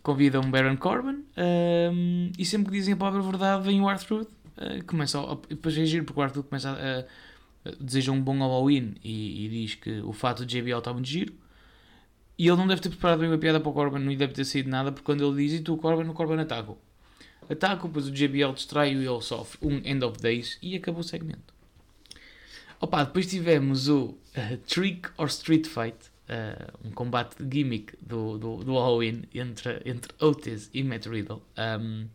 convidam 0.08 0.50
Baron 0.50 0.78
Corbin 0.78 1.26
um, 1.36 2.32
e 2.38 2.46
sempre 2.46 2.72
que 2.72 2.78
dizem 2.78 2.94
a 2.94 2.98
palavra 2.98 3.22
verdade 3.22 3.66
vem 3.66 3.82
o 3.82 3.90
Arthur 3.90 4.22
uh, 4.22 4.86
começa 4.86 5.20
a, 5.20 5.36
depois 5.50 5.76
reagir 5.76 6.06
porque 6.06 6.18
o 6.18 6.24
Arthur 6.24 6.44
começa 6.44 6.70
a, 6.72 7.70
a, 7.70 7.74
deseja 7.78 8.14
um 8.14 8.22
bom 8.22 8.40
Halloween 8.40 8.96
e, 9.04 9.46
e, 9.46 9.50
diz 9.50 9.76
que 9.76 10.00
o 10.00 10.14
fato 10.14 10.46
de 10.46 10.62
JBL 10.62 10.78
está 10.78 10.94
muito 10.94 11.10
giro 11.10 11.34
e 12.38 12.48
ele 12.48 12.56
não 12.56 12.68
deve 12.68 12.82
ter 12.82 12.90
preparado 12.90 13.20
bem 13.20 13.30
uma 13.30 13.38
piada 13.38 13.60
para 13.60 13.70
o 13.70 13.74
Corbin, 13.74 14.00
não 14.00 14.12
lhe 14.12 14.16
deve 14.16 14.34
ter 14.34 14.46
saído 14.46 14.70
nada, 14.70 14.92
porque 14.92 15.06
quando 15.06 15.26
ele 15.26 15.44
diz 15.44 15.60
e 15.60 15.64
tu 15.64 15.74
o 15.74 15.78
Corbin, 15.78 16.08
o 16.08 16.14
Corbin 16.14 16.40
ataca. 16.40 16.74
Ataca, 17.50 17.88
depois 17.88 18.08
o 18.08 18.12
JBL 18.12 18.54
distrai-o 18.54 19.02
e 19.02 19.08
ele 19.08 19.22
sofre 19.22 19.58
um 19.62 19.78
end 19.84 20.04
of 20.04 20.20
days 20.22 20.60
e 20.62 20.76
acabou 20.76 21.02
o 21.02 21.04
segmento. 21.04 21.54
Opa, 22.80 23.06
depois 23.06 23.26
tivemos 23.26 23.88
o 23.88 24.10
uh, 24.10 24.58
Trick 24.68 25.10
or 25.18 25.28
Street 25.28 25.66
Fight, 25.66 25.98
uh, 26.30 26.88
um 26.88 26.92
combate 26.92 27.42
de 27.42 27.58
gimmick 27.58 27.98
do, 28.00 28.38
do, 28.38 28.64
do 28.64 28.74
Halloween 28.74 29.24
entre, 29.34 29.82
entre 29.84 30.14
Otis 30.20 30.70
e 30.74 30.84
Matt 30.84 31.08
Riddle. 31.08 31.42
Um, 31.58 32.08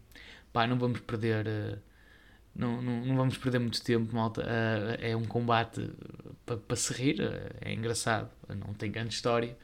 pá, 0.53 0.69
não 0.69 0.79
vamos 0.79 1.01
perder. 1.01 1.47
Uh, 1.49 1.79
não, 2.55 2.81
não, 2.81 3.05
não, 3.07 3.17
vamos 3.17 3.39
perder 3.39 3.59
muito 3.59 3.83
tempo, 3.83 4.15
malta. 4.15 4.43
é 5.01 5.17
um 5.17 5.25
combate 5.25 5.91
para 6.45 6.59
pa 6.59 6.77
se 6.77 6.93
rir, 6.93 7.17
é 7.63 7.73
engraçado, 7.73 8.31
não 8.47 8.75
tem 8.75 8.91
grande 8.91 9.15
história 9.15 9.57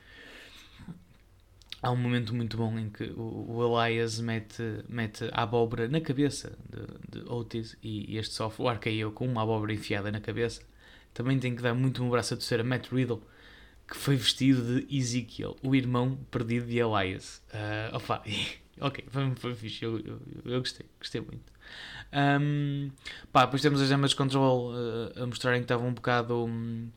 há 1.82 1.90
um 1.90 1.96
momento 1.96 2.34
muito 2.34 2.56
bom 2.56 2.78
em 2.78 2.88
que 2.88 3.04
o, 3.16 3.78
Elias 3.78 4.20
mete, 4.20 4.62
mete 4.88 5.28
a 5.32 5.42
abóbora 5.42 5.88
na 5.88 6.00
cabeça 6.00 6.56
de, 6.68 7.20
de 7.20 7.28
Otis 7.28 7.76
e, 7.82 8.14
e 8.14 8.18
este 8.18 8.40
o 8.42 8.70
RKO 8.70 9.12
com 9.14 9.26
uma 9.26 9.42
abóbora 9.42 9.72
enfiada 9.72 10.10
na 10.10 10.20
cabeça. 10.20 10.62
Também 11.14 11.38
tem 11.38 11.54
que 11.54 11.62
dar 11.62 11.74
muito 11.74 12.02
um 12.02 12.10
braço 12.10 12.34
a 12.34 12.36
torcer 12.36 12.60
a 12.60 12.64
Matt 12.64 12.92
Riddle, 12.92 13.22
que 13.86 13.96
foi 13.96 14.16
vestido 14.16 14.80
de 14.80 14.96
Ezekiel, 14.96 15.56
o 15.62 15.74
irmão 15.74 16.18
perdido 16.30 16.66
de 16.66 16.78
Elias. 16.78 17.42
Uh, 17.48 17.96
opa, 17.96 18.22
ok, 18.80 19.04
foi, 19.08 19.34
foi 19.36 19.54
fixe, 19.54 19.84
eu, 19.84 19.98
eu, 19.98 20.20
eu, 20.44 20.58
gostei, 20.60 20.86
gostei 20.98 21.20
muito. 21.20 21.52
Um, 22.12 22.90
pá, 23.32 23.44
depois 23.44 23.62
temos 23.62 23.80
as 23.80 24.10
de 24.10 24.16
control 24.16 24.72
uh, 24.72 25.22
a 25.22 25.26
mostrarem 25.26 25.60
que 25.60 25.64
estavam 25.64 25.88
um 25.88 25.94
bocado. 25.94 26.44
Um, 26.44 26.90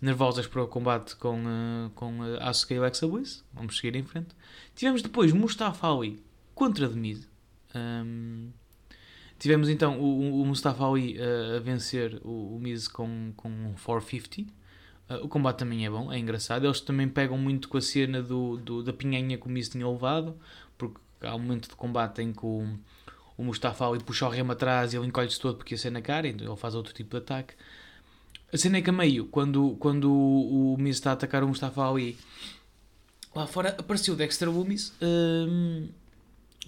nervosas 0.00 0.46
para 0.46 0.62
o 0.62 0.66
combate 0.66 1.14
com, 1.16 1.38
uh, 1.40 1.90
com 1.94 2.20
uh, 2.20 2.38
Asuka 2.40 2.74
e 2.74 2.78
Alexa 2.78 3.06
Bliss. 3.06 3.44
Vamos 3.52 3.76
seguir 3.76 3.96
em 3.96 4.04
frente. 4.04 4.34
Tivemos 4.74 5.02
depois 5.02 5.32
Mustafa 5.32 5.86
Ali 5.86 6.22
contra 6.54 6.88
The 6.88 6.96
Miz. 6.96 7.28
Um, 7.74 8.50
tivemos 9.38 9.68
então 9.68 10.00
o, 10.00 10.42
o 10.42 10.46
Mustafa 10.46 10.84
Ali 10.86 11.18
uh, 11.18 11.56
a 11.56 11.60
vencer 11.60 12.20
o, 12.24 12.56
o 12.56 12.58
Miz 12.60 12.88
com, 12.88 13.32
com 13.36 13.48
um 13.48 13.74
450. 13.74 14.52
Uh, 15.10 15.24
o 15.24 15.28
combate 15.28 15.58
também 15.58 15.84
é 15.84 15.90
bom, 15.90 16.10
é 16.10 16.18
engraçado. 16.18 16.64
Eles 16.64 16.80
também 16.80 17.08
pegam 17.08 17.36
muito 17.36 17.68
com 17.68 17.76
a 17.76 17.82
cena 17.82 18.22
do, 18.22 18.56
do 18.56 18.82
da 18.82 18.92
pinhanha 18.92 19.36
que 19.36 19.46
o 19.46 19.50
Miz 19.50 19.68
tinha 19.68 19.86
levado, 19.88 20.38
porque 20.78 20.98
há 21.20 21.34
um 21.34 21.38
momento 21.38 21.68
de 21.68 21.76
combate 21.76 22.22
em 22.22 22.32
que 22.32 22.44
o, 22.44 22.66
o 23.36 23.44
Mustafa 23.44 23.86
Ali 23.86 24.02
puxa 24.02 24.26
o 24.26 24.30
remo 24.30 24.52
atrás 24.52 24.92
e 24.92 24.96
ele 24.96 25.06
encolhe-se 25.06 25.38
todo 25.38 25.56
porque 25.56 25.74
ia 25.74 25.78
ser 25.78 25.90
na 25.90 26.00
cara, 26.00 26.28
então 26.28 26.46
ele 26.46 26.56
faz 26.56 26.74
outro 26.74 26.92
tipo 26.94 27.10
de 27.10 27.18
ataque. 27.18 27.54
A 28.52 28.56
cena 28.56 28.78
é 28.78 28.82
que 28.82 28.90
a 28.90 28.92
meio, 28.92 29.26
quando, 29.26 29.76
quando 29.78 30.10
o, 30.12 30.76
Miz 30.78 30.96
está 30.96 31.10
a 31.10 31.12
atacar 31.12 31.44
o 31.44 31.48
Mustafa 31.48 31.88
Ali, 31.88 32.18
lá 33.34 33.46
fora 33.46 33.70
apareceu 33.78 34.14
o 34.14 34.16
Dexter 34.16 34.50
Loomis, 34.50 34.92
um, 35.00 35.88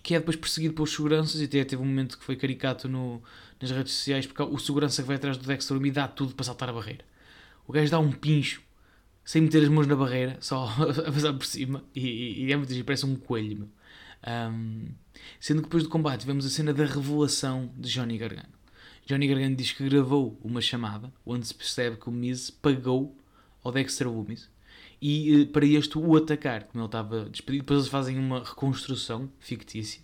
que 0.03 0.15
é 0.15 0.19
depois 0.21 0.37
perseguido 0.37 0.75
pelos 0.75 0.93
seguranças, 0.93 1.41
e 1.41 1.45
até 1.45 1.65
teve 1.65 1.83
um 1.83 1.87
momento 1.87 2.17
que 2.17 2.25
foi 2.25 2.37
caricato 2.37 2.89
no, 2.89 3.21
nas 3.61 3.73
redes 3.73 3.93
sociais, 3.95 4.27
porque 4.27 4.43
o 4.43 4.59
segurança 4.59 5.03
que 5.03 5.09
vai 5.09 5.17
atrás 5.17 5.37
do 5.37 5.45
Dexter 5.45 5.75
Loomis 5.75 5.93
dá 5.93 6.07
tudo 6.07 6.35
para 6.35 6.45
saltar 6.45 6.69
a 6.69 6.73
barreira. 6.73 7.05
O 7.67 7.73
gajo 7.73 7.91
dá 7.91 7.99
um 7.99 8.13
pincho, 8.13 8.63
sem 9.25 9.43
meter 9.43 9.63
as 9.63 9.69
mãos 9.69 9.87
na 9.89 9.97
barreira, 9.97 10.37
só 10.41 10.67
a 11.07 11.11
passar 11.11 11.33
por 11.33 11.45
cima, 11.45 11.83
e, 11.95 12.45
e 12.45 12.53
é 12.53 12.57
muito 12.57 12.85
parece 12.85 13.07
um 13.07 13.17
coelho, 13.17 13.59
meu. 13.59 13.69
Um, 14.25 14.87
sendo 15.41 15.63
que 15.63 15.67
depois 15.67 15.83
do 15.83 15.89
combate 15.89 16.21
tivemos 16.21 16.47
a 16.47 16.49
cena 16.49 16.73
da 16.73 16.85
revelação 16.85 17.73
de 17.77 17.91
Johnny 17.91 18.17
Gargano. 18.19 18.62
Johnny 19.07 19.27
Gargano 19.27 19.57
diz 19.57 19.73
que 19.73 19.89
gravou 19.89 20.39
uma 20.43 20.61
chamada 20.61 21.13
onde 21.27 21.47
se 21.47 21.55
percebe 21.55 21.97
que 21.97 22.09
o 22.09 22.13
Miz 22.13 22.51
pagou 22.51 23.17
ao 23.63 23.73
Dexter 23.73 24.09
Lumis 24.09 24.51
e 25.01 25.43
eh, 25.43 25.47
para 25.47 25.67
este 25.67 25.99
o 25.99 26.17
atacar, 26.17 26.65
como 26.65 26.81
ele 26.81 26.87
estava 26.87 27.25
despedido. 27.29 27.65
Depois 27.65 27.81
eles 27.81 27.91
fazem 27.91 28.19
uma 28.19 28.43
reconstrução 28.45 29.29
fictícia 29.41 30.01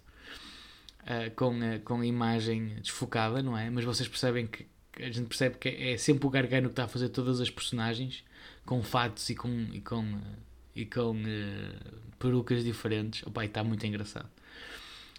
uh, 1.03 1.31
com, 1.37 1.53
a, 1.63 1.79
com 1.79 2.01
a 2.01 2.07
imagem 2.07 2.75
desfocada, 2.81 3.41
não 3.41 3.57
é? 3.57 3.71
Mas 3.71 3.85
vocês 3.85 4.09
percebem 4.09 4.49
que 4.49 4.67
a 4.97 5.11
gente 5.11 5.29
percebe 5.29 5.57
que 5.59 5.69
é 5.69 5.97
sempre 5.97 6.27
o 6.27 6.31
Gargano 6.31 6.69
que 6.69 6.73
está 6.73 6.85
a 6.85 6.89
fazer 6.89 7.11
todas 7.11 7.41
as 7.41 7.49
personagens 7.49 8.25
com 8.67 8.83
fatos 8.83 9.31
e 9.31 9.37
com, 9.37 9.69
e 9.73 9.81
com, 9.81 10.03
uh, 10.03 10.21
e 10.75 10.85
com 10.85 11.13
uh, 11.13 12.17
perucas 12.19 12.65
diferentes. 12.65 13.25
Opa, 13.25 13.45
está 13.45 13.63
muito 13.63 13.87
engraçado. 13.87 14.29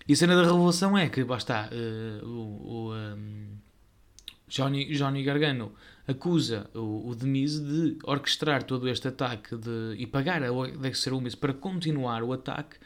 E 0.06 0.14
a 0.14 0.16
cena 0.16 0.36
da 0.36 0.42
revelação 0.42 0.98
é 0.98 1.08
que, 1.08 1.24
basta, 1.24 1.70
uh, 1.72 2.26
o, 2.26 2.90
o 2.90 2.94
um, 2.94 3.48
Johnny, 4.50 4.86
Johnny 4.86 5.24
Gargano 5.24 5.72
acusa 6.08 6.70
o, 6.74 7.10
o 7.10 7.16
Demise 7.16 7.64
de 7.64 7.98
orquestrar 8.04 8.64
todo 8.64 8.90
este 8.90 9.08
ataque 9.08 9.56
de, 9.56 9.96
e 9.96 10.08
pagar 10.08 10.42
a 10.44 10.50
Dexter 10.78 11.14
Lumis 11.14 11.36
para 11.36 11.54
continuar 11.54 12.24
o 12.24 12.34
ataque 12.34 12.78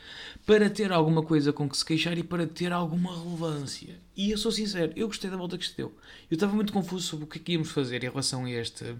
para 0.45 0.69
ter 0.69 0.91
alguma 0.91 1.23
coisa 1.23 1.53
com 1.53 1.69
que 1.69 1.77
se 1.77 1.85
queixar 1.85 2.17
e 2.17 2.23
para 2.23 2.45
ter 2.45 2.73
alguma 2.73 3.17
relevância. 3.17 3.97
E 4.15 4.29
eu 4.29 4.37
sou 4.37 4.51
sincero, 4.51 4.91
eu 4.95 5.07
gostei 5.07 5.29
da 5.29 5.37
volta 5.37 5.57
que 5.57 5.65
se 5.65 5.77
deu. 5.77 5.95
Eu 6.29 6.35
estava 6.35 6.53
muito 6.53 6.73
confuso 6.73 7.07
sobre 7.07 7.25
o 7.25 7.27
que 7.27 7.39
é 7.39 7.41
que 7.41 7.51
íamos 7.53 7.71
fazer 7.71 8.03
em 8.03 8.09
relação 8.09 8.43
a 8.43 8.51
este, 8.51 8.95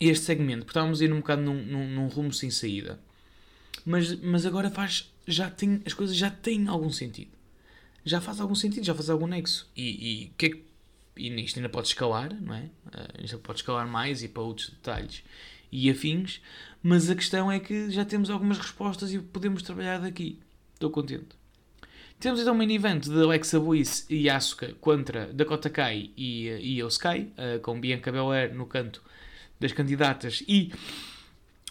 este 0.00 0.24
segmento, 0.24 0.64
porque 0.64 0.72
estávamos 0.72 1.00
a 1.00 1.04
ir 1.04 1.12
um 1.12 1.20
bocado 1.20 1.42
num, 1.42 1.64
num, 1.64 1.88
num 1.88 2.08
rumo 2.08 2.32
sem 2.32 2.50
saída. 2.50 2.98
Mas, 3.86 4.12
mas 4.20 4.44
agora 4.44 4.70
faz, 4.70 5.08
já 5.26 5.48
tem, 5.48 5.80
as 5.86 5.94
coisas 5.94 6.16
já 6.16 6.30
têm 6.30 6.66
algum 6.66 6.90
sentido. 6.90 7.30
Já 8.04 8.20
faz 8.20 8.40
algum 8.40 8.54
sentido, 8.56 8.84
já 8.84 8.94
faz 8.94 9.08
algum 9.08 9.26
nexo. 9.26 9.70
E 9.76 10.30
o 10.32 10.36
que 10.36 10.46
é 10.46 10.48
que 10.50 10.69
e 11.28 11.44
isto 11.44 11.58
ainda 11.58 11.68
pode 11.68 11.88
escalar, 11.88 12.34
não 12.40 12.54
é? 12.54 12.62
Uh, 12.86 13.24
isto 13.24 13.38
pode 13.38 13.60
escalar 13.60 13.86
mais 13.86 14.22
e 14.22 14.28
para 14.28 14.42
outros 14.42 14.70
detalhes 14.70 15.22
e 15.72 15.90
afins, 15.90 16.40
mas 16.82 17.08
a 17.10 17.14
questão 17.14 17.50
é 17.50 17.60
que 17.60 17.90
já 17.90 18.04
temos 18.04 18.30
algumas 18.30 18.58
respostas 18.58 19.12
e 19.12 19.18
podemos 19.18 19.62
trabalhar 19.62 19.98
daqui. 19.98 20.38
Estou 20.74 20.90
contente. 20.90 21.28
Temos 22.18 22.40
então 22.40 22.52
um 22.54 22.56
main 22.56 22.70
event 22.74 23.04
de 23.04 23.22
Alexa 23.22 23.58
Bliss 23.58 24.06
e 24.10 24.28
Asuka 24.28 24.74
contra 24.80 25.32
Dakota 25.32 25.70
Kai 25.70 26.10
e, 26.16 26.48
e 26.48 26.80
Yoskai, 26.80 27.32
uh, 27.32 27.60
com 27.60 27.80
Bianca 27.80 28.12
Belair 28.12 28.54
no 28.54 28.66
canto 28.66 29.02
das 29.58 29.72
candidatas 29.72 30.42
e 30.46 30.72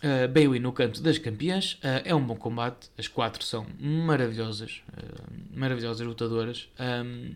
uh, 0.04 0.28
Bailey 0.32 0.60
no 0.60 0.72
canto 0.72 1.02
das 1.02 1.18
campeãs. 1.18 1.74
Uh, 1.74 2.02
é 2.04 2.16
um 2.16 2.26
bom 2.26 2.36
combate, 2.36 2.90
as 2.98 3.08
quatro 3.08 3.44
são 3.44 3.66
maravilhosas, 3.80 4.82
uh, 4.94 5.34
maravilhosas 5.54 6.06
lutadoras. 6.06 6.70
Um, 6.80 7.36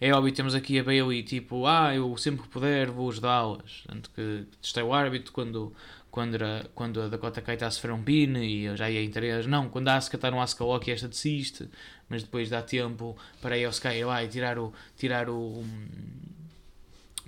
é 0.00 0.12
óbvio, 0.12 0.32
temos 0.32 0.54
aqui 0.54 0.78
a 0.78 0.84
Bailey, 0.84 1.22
tipo, 1.22 1.66
ah, 1.66 1.94
eu 1.94 2.16
sempre 2.16 2.42
que 2.42 2.48
puder 2.48 2.90
vou 2.90 3.10
ajudá-las. 3.10 3.84
Tanto 3.86 4.10
que 4.10 4.46
testei 4.60 4.82
o 4.82 4.92
árbitro 4.92 5.32
quando, 5.32 5.72
quando, 6.10 6.38
quando 6.74 7.02
a 7.02 7.08
Dakota 7.08 7.40
Kai 7.40 7.54
está 7.54 7.66
a 7.66 7.70
sofrer 7.70 7.92
um 7.92 8.02
pin 8.02 8.36
e 8.38 8.64
eu 8.64 8.76
já 8.76 8.90
ia 8.90 9.02
em. 9.02 9.10
Não, 9.48 9.68
quando 9.68 9.88
a 9.88 9.96
Asuka 9.96 10.16
está 10.16 10.30
no 10.30 10.40
Asuka 10.40 10.64
Loki, 10.64 10.90
esta 10.90 11.08
desiste, 11.08 11.68
mas 12.08 12.22
depois 12.22 12.48
dá 12.48 12.62
tempo 12.62 13.16
para 13.40 13.56
a 13.56 13.68
Asuka 13.68 13.94
ir 13.94 14.04
lá 14.04 14.22
e 14.22 14.28
tirar 14.28 14.58
o. 14.58 14.72
Tirar 14.96 15.28
o 15.28 15.64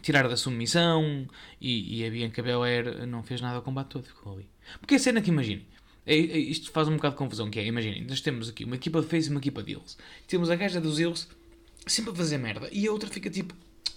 tirar 0.02 0.26
da 0.28 0.37
submissão 0.37 1.28
e, 1.61 2.00
e 2.00 2.07
a 2.07 2.11
Bianca 2.11 2.42
Belair 2.42 3.07
não 3.07 3.23
fez 3.23 3.40
nada 3.40 3.57
ao 3.57 3.62
combate 3.62 3.88
todo, 3.88 4.04
ficou 4.04 4.33
ali. 4.33 4.49
Porque 4.80 4.95
a 4.95 4.99
cena 4.99 5.21
que 5.21 5.30
imaginem, 5.30 5.66
é, 6.07 6.14
é, 6.14 6.38
isto 6.38 6.71
faz 6.71 6.88
um 6.88 6.97
bocado 6.97 7.14
de 7.14 7.19
confusão, 7.19 7.50
que 7.50 7.59
é, 7.59 7.64
imaginem, 7.64 8.04
nós 8.04 8.21
temos 8.21 8.49
aqui 8.49 8.64
uma 8.64 8.76
equipa 8.76 9.00
de 9.00 9.07
face 9.07 9.28
e 9.28 9.30
uma 9.30 9.38
equipa 9.38 9.62
de 9.62 9.73
heels. 9.73 9.99
Temos 10.26 10.50
a 10.50 10.57
gaja 10.57 10.80
dos 10.80 10.99
heels 10.99 11.28
sempre 11.87 12.13
a 12.13 12.15
fazer 12.15 12.39
merda. 12.39 12.69
E 12.73 12.87
a 12.87 12.93
outra 12.93 13.09
fica 13.09 13.31
tipo, 13.31 13.55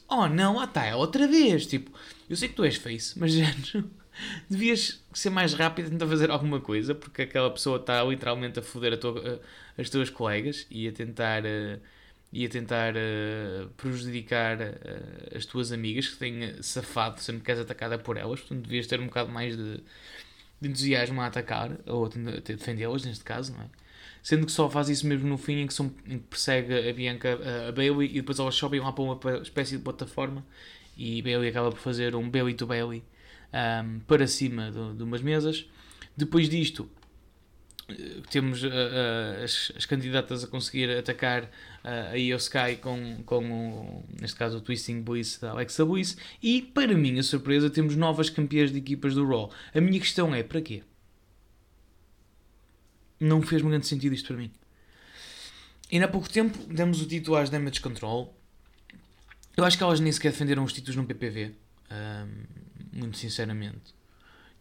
oh 0.10 0.28
não, 0.28 0.60
ah 0.60 0.68
tá, 0.68 0.86
é 0.86 0.96
outra 0.96 1.28
vez. 1.28 1.66
Tipo, 1.66 1.92
eu 2.30 2.36
sei 2.36 2.50
que 2.50 2.56
tu 2.56 2.64
és 2.64 2.76
face, 2.76 3.18
mas 3.20 3.32
já 3.34 3.54
devias 4.50 5.04
ser 5.14 5.30
mais 5.30 5.54
rápido 5.54 5.88
a 5.88 5.90
tentar 5.90 6.08
fazer 6.08 6.30
alguma 6.32 6.60
coisa, 6.62 6.94
porque 6.94 7.24
aquela 7.24 7.50
pessoa 7.52 7.78
está 7.78 8.04
literalmente 8.04 8.60
a 8.60 8.62
foder 8.62 8.94
a 8.94 8.98
tua, 8.98 9.42
as 9.78 9.90
tuas 9.90 10.10
colegas 10.10 10.68
e 10.70 10.88
a 10.88 10.92
tentar. 10.92 11.44
Uh, 11.44 11.80
e 12.34 12.48
a 12.48 12.50
tentar 12.50 12.96
uh, 12.96 13.70
prejudicar 13.78 14.58
uh, 14.60 15.38
as 15.38 15.46
tuas 15.46 15.72
amigas 15.72 16.08
que 16.08 16.18
têm 16.18 16.64
safado 16.64 17.22
sempre 17.22 17.44
que 17.44 17.52
és 17.52 17.60
atacada 17.60 18.00
por 18.00 18.18
elas, 18.18 18.40
portanto 18.40 18.64
devias 18.64 18.88
ter 18.88 19.00
um 19.00 19.06
bocado 19.06 19.32
mais 19.32 19.56
de, 19.56 19.84
de 20.60 20.68
entusiasmo 20.68 21.22
a 21.22 21.28
atacar, 21.28 21.78
ou 21.86 22.08
a 22.08 22.10
defendê-las 22.44 23.06
neste 23.06 23.24
caso, 23.24 23.54
não 23.54 23.62
é? 23.62 23.70
Sendo 24.24 24.46
que 24.46 24.52
só 24.52 24.70
faz 24.70 24.88
isso 24.88 25.06
mesmo 25.06 25.28
no 25.28 25.38
fim 25.38 25.60
em 25.60 25.68
que, 25.68 25.74
são, 25.74 25.94
em 26.08 26.18
que 26.18 26.26
persegue 26.30 26.90
a 26.90 26.94
Bianca, 26.94 27.38
a 27.68 27.72
Bailey, 27.74 28.10
e 28.10 28.14
depois 28.14 28.40
elas 28.40 28.56
sobem 28.56 28.80
lá 28.80 28.92
para 28.92 29.04
uma 29.04 29.20
espécie 29.42 29.78
de 29.78 29.84
plataforma 29.84 30.44
e 30.98 31.22
Bailey 31.22 31.50
acaba 31.50 31.70
por 31.72 31.80
fazer 31.80 32.16
um 32.16 32.30
Bailey 32.30 32.54
to 32.54 32.66
Bailey 32.66 33.04
um, 33.54 34.00
para 34.00 34.28
cima 34.28 34.72
de, 34.72 35.04
umas 35.04 35.22
mesas. 35.22 35.66
Depois 36.16 36.48
disto, 36.48 36.90
temos 38.30 38.64
uh, 38.64 38.68
uh, 38.68 39.44
as, 39.44 39.72
as, 39.76 39.86
candidatas 39.86 40.44
a 40.44 40.48
conseguir 40.48 40.90
atacar 40.92 41.44
uh, 41.44 42.12
a 42.12 42.18
Io 42.18 42.38
Sky 42.38 42.78
com, 42.82 43.22
com 43.26 43.52
o, 43.52 44.06
neste 44.22 44.38
caso 44.38 44.58
o 44.58 44.62
Twisting 44.62 45.02
Bliss 45.02 45.40
da 45.40 45.52
Alexa 45.52 45.86
Bliss 45.86 46.16
e 46.42 46.62
para 46.62 46.96
minha 46.96 47.22
surpresa 47.22 47.70
temos 47.70 47.96
novas 47.96 48.30
campeãs 48.30 48.72
de 48.72 48.78
equipas 48.78 49.16
do 49.16 49.28
Raw 49.28 49.52
a 49.74 49.82
minha 49.82 50.00
questão 50.00 50.34
é, 50.34 50.42
para 50.42 50.62
quê? 50.62 50.82
Não 53.24 53.42
fez 53.42 53.62
muito 53.62 53.72
grande 53.72 53.88
sentido 53.88 54.14
isto 54.14 54.28
para 54.28 54.38
mim. 54.38 54.52
E 55.92 56.02
há 56.02 56.08
pouco 56.08 56.30
tempo 56.30 56.58
demos 56.74 57.02
o 57.02 57.06
título 57.06 57.38
às 57.38 57.50
Damage 57.50 57.82
Control. 57.82 58.36
Eu 59.56 59.64
acho 59.64 59.78
que 59.78 59.84
elas 59.84 60.00
nem 60.00 60.12
sequer 60.12 60.32
defenderam 60.32 60.64
os 60.64 60.74
títulos 60.74 60.96
no 60.96 61.06
PPV 61.06 61.54
muito 62.92 63.18
sinceramente. 63.18 63.94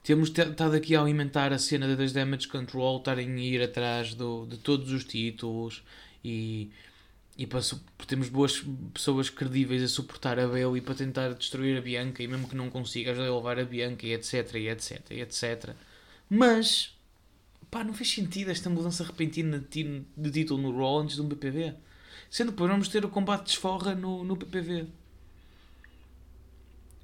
Temos 0.03 0.31
estado 0.31 0.75
aqui 0.75 0.97
a 0.97 1.01
alimentar 1.01 1.53
a 1.53 1.59
cena 1.59 1.95
das 1.95 2.13
damage 2.13 2.49
control, 2.49 2.99
estarem 2.99 3.33
a 3.35 3.39
ir 3.39 3.63
atrás 3.63 4.15
do, 4.15 4.47
de 4.47 4.57
todos 4.57 4.91
os 4.91 5.05
títulos 5.05 5.85
e, 6.25 6.71
e 7.39 7.47
para, 7.47 7.61
temos 8.07 8.29
boas 8.29 8.65
pessoas 8.93 9.31
credíveis 9.31 9.83
a 9.83 9.89
suportar 9.89 10.41
a 10.41 10.49
Bailey 10.49 10.81
para 10.81 10.97
tentar 10.97 11.35
destruir 11.35 11.79
a 11.79 11.81
Bianca 11.81 12.21
e 12.21 12.27
mesmo 12.27 12.49
que 12.49 12.57
não 12.57 12.69
consiga 12.69 13.13
ajudar 13.13 13.29
a 13.29 13.37
levar 13.37 13.59
a 13.61 13.65
Bianca 13.65 14.05
e 14.05 14.13
etc 14.13 14.55
e 14.55 14.69
etc 14.69 15.01
e 15.11 15.21
etc. 15.21 15.71
Mas 16.29 16.93
pá, 17.73 17.83
não 17.83 17.95
fez 17.95 18.11
sentido 18.13 18.51
esta 18.51 18.69
mudança 18.69 19.03
repentina 19.03 19.59
de, 19.59 20.05
de 20.15 20.31
título 20.31 20.61
no 20.61 20.79
Raw 20.79 21.01
antes 21.01 21.17
de 21.17 21.23
um 21.23 21.29
PPV. 21.29 21.75
Sendo 22.31 22.53
que 22.53 22.63
vamos 22.63 22.89
ter 22.89 23.03
o 23.05 23.09
combate 23.09 23.45
de 23.45 23.51
esforra 23.53 23.95
no, 23.95 24.23
no 24.23 24.37
PPV. 24.37 24.87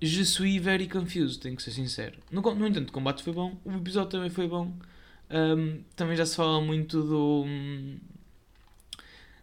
Je 0.00 0.24
suis 0.24 0.62
very 0.62 0.86
confused, 0.86 1.40
tenho 1.40 1.56
que 1.56 1.62
ser 1.62 1.72
sincero. 1.72 2.18
No, 2.30 2.42
no 2.54 2.66
entanto, 2.66 2.90
o 2.90 2.92
combate 2.92 3.22
foi 3.22 3.32
bom, 3.32 3.58
o 3.64 3.72
episódio 3.72 4.10
também 4.10 4.30
foi 4.30 4.46
bom. 4.46 4.72
Um, 5.30 5.82
também 5.96 6.16
já 6.16 6.24
se 6.24 6.36
fala 6.36 6.60
muito 6.60 7.02
do. 7.02 7.44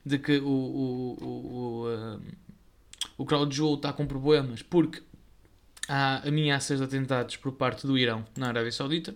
de 0.05 0.20
que 0.20 0.38
o. 0.38 0.48
o, 0.48 1.17
o, 1.22 1.27
o, 1.27 1.89
um, 1.89 2.22
o 3.17 3.25
Crowd 3.25 3.53
Jewel 3.53 3.75
está 3.75 3.91
com 3.91 4.05
problemas 4.05 4.62
porque 4.62 5.01
há 5.88 6.27
ameaças 6.27 6.79
de 6.79 6.86
atentados 6.86 7.38
por 7.38 7.51
parte 7.53 7.86
do 7.88 7.98
Irão 7.98 8.25
na 8.38 8.48
Arábia 8.48 8.72
Saudita. 8.72 9.15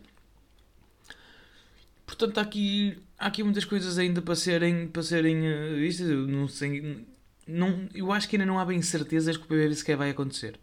Portanto, 2.09 2.39
há 2.39 2.41
aqui, 2.41 2.97
há 3.19 3.27
aqui 3.27 3.43
muitas 3.43 3.65
coisas 3.65 3.99
ainda 3.99 4.19
para 4.19 4.35
serem. 4.35 4.87
Para 4.87 5.03
serem 5.03 5.41
uh, 5.41 6.27
não 6.27 6.47
sei, 6.47 7.05
não, 7.47 7.87
eu 7.93 8.11
acho 8.11 8.27
que 8.27 8.35
ainda 8.35 8.47
não 8.47 8.57
há 8.57 8.65
bem 8.65 8.81
certezas 8.81 9.37
que 9.37 9.43
o 9.43 9.47
PBB 9.47 9.75
sequer 9.75 9.95
vai 9.95 10.09
acontecer. 10.09 10.59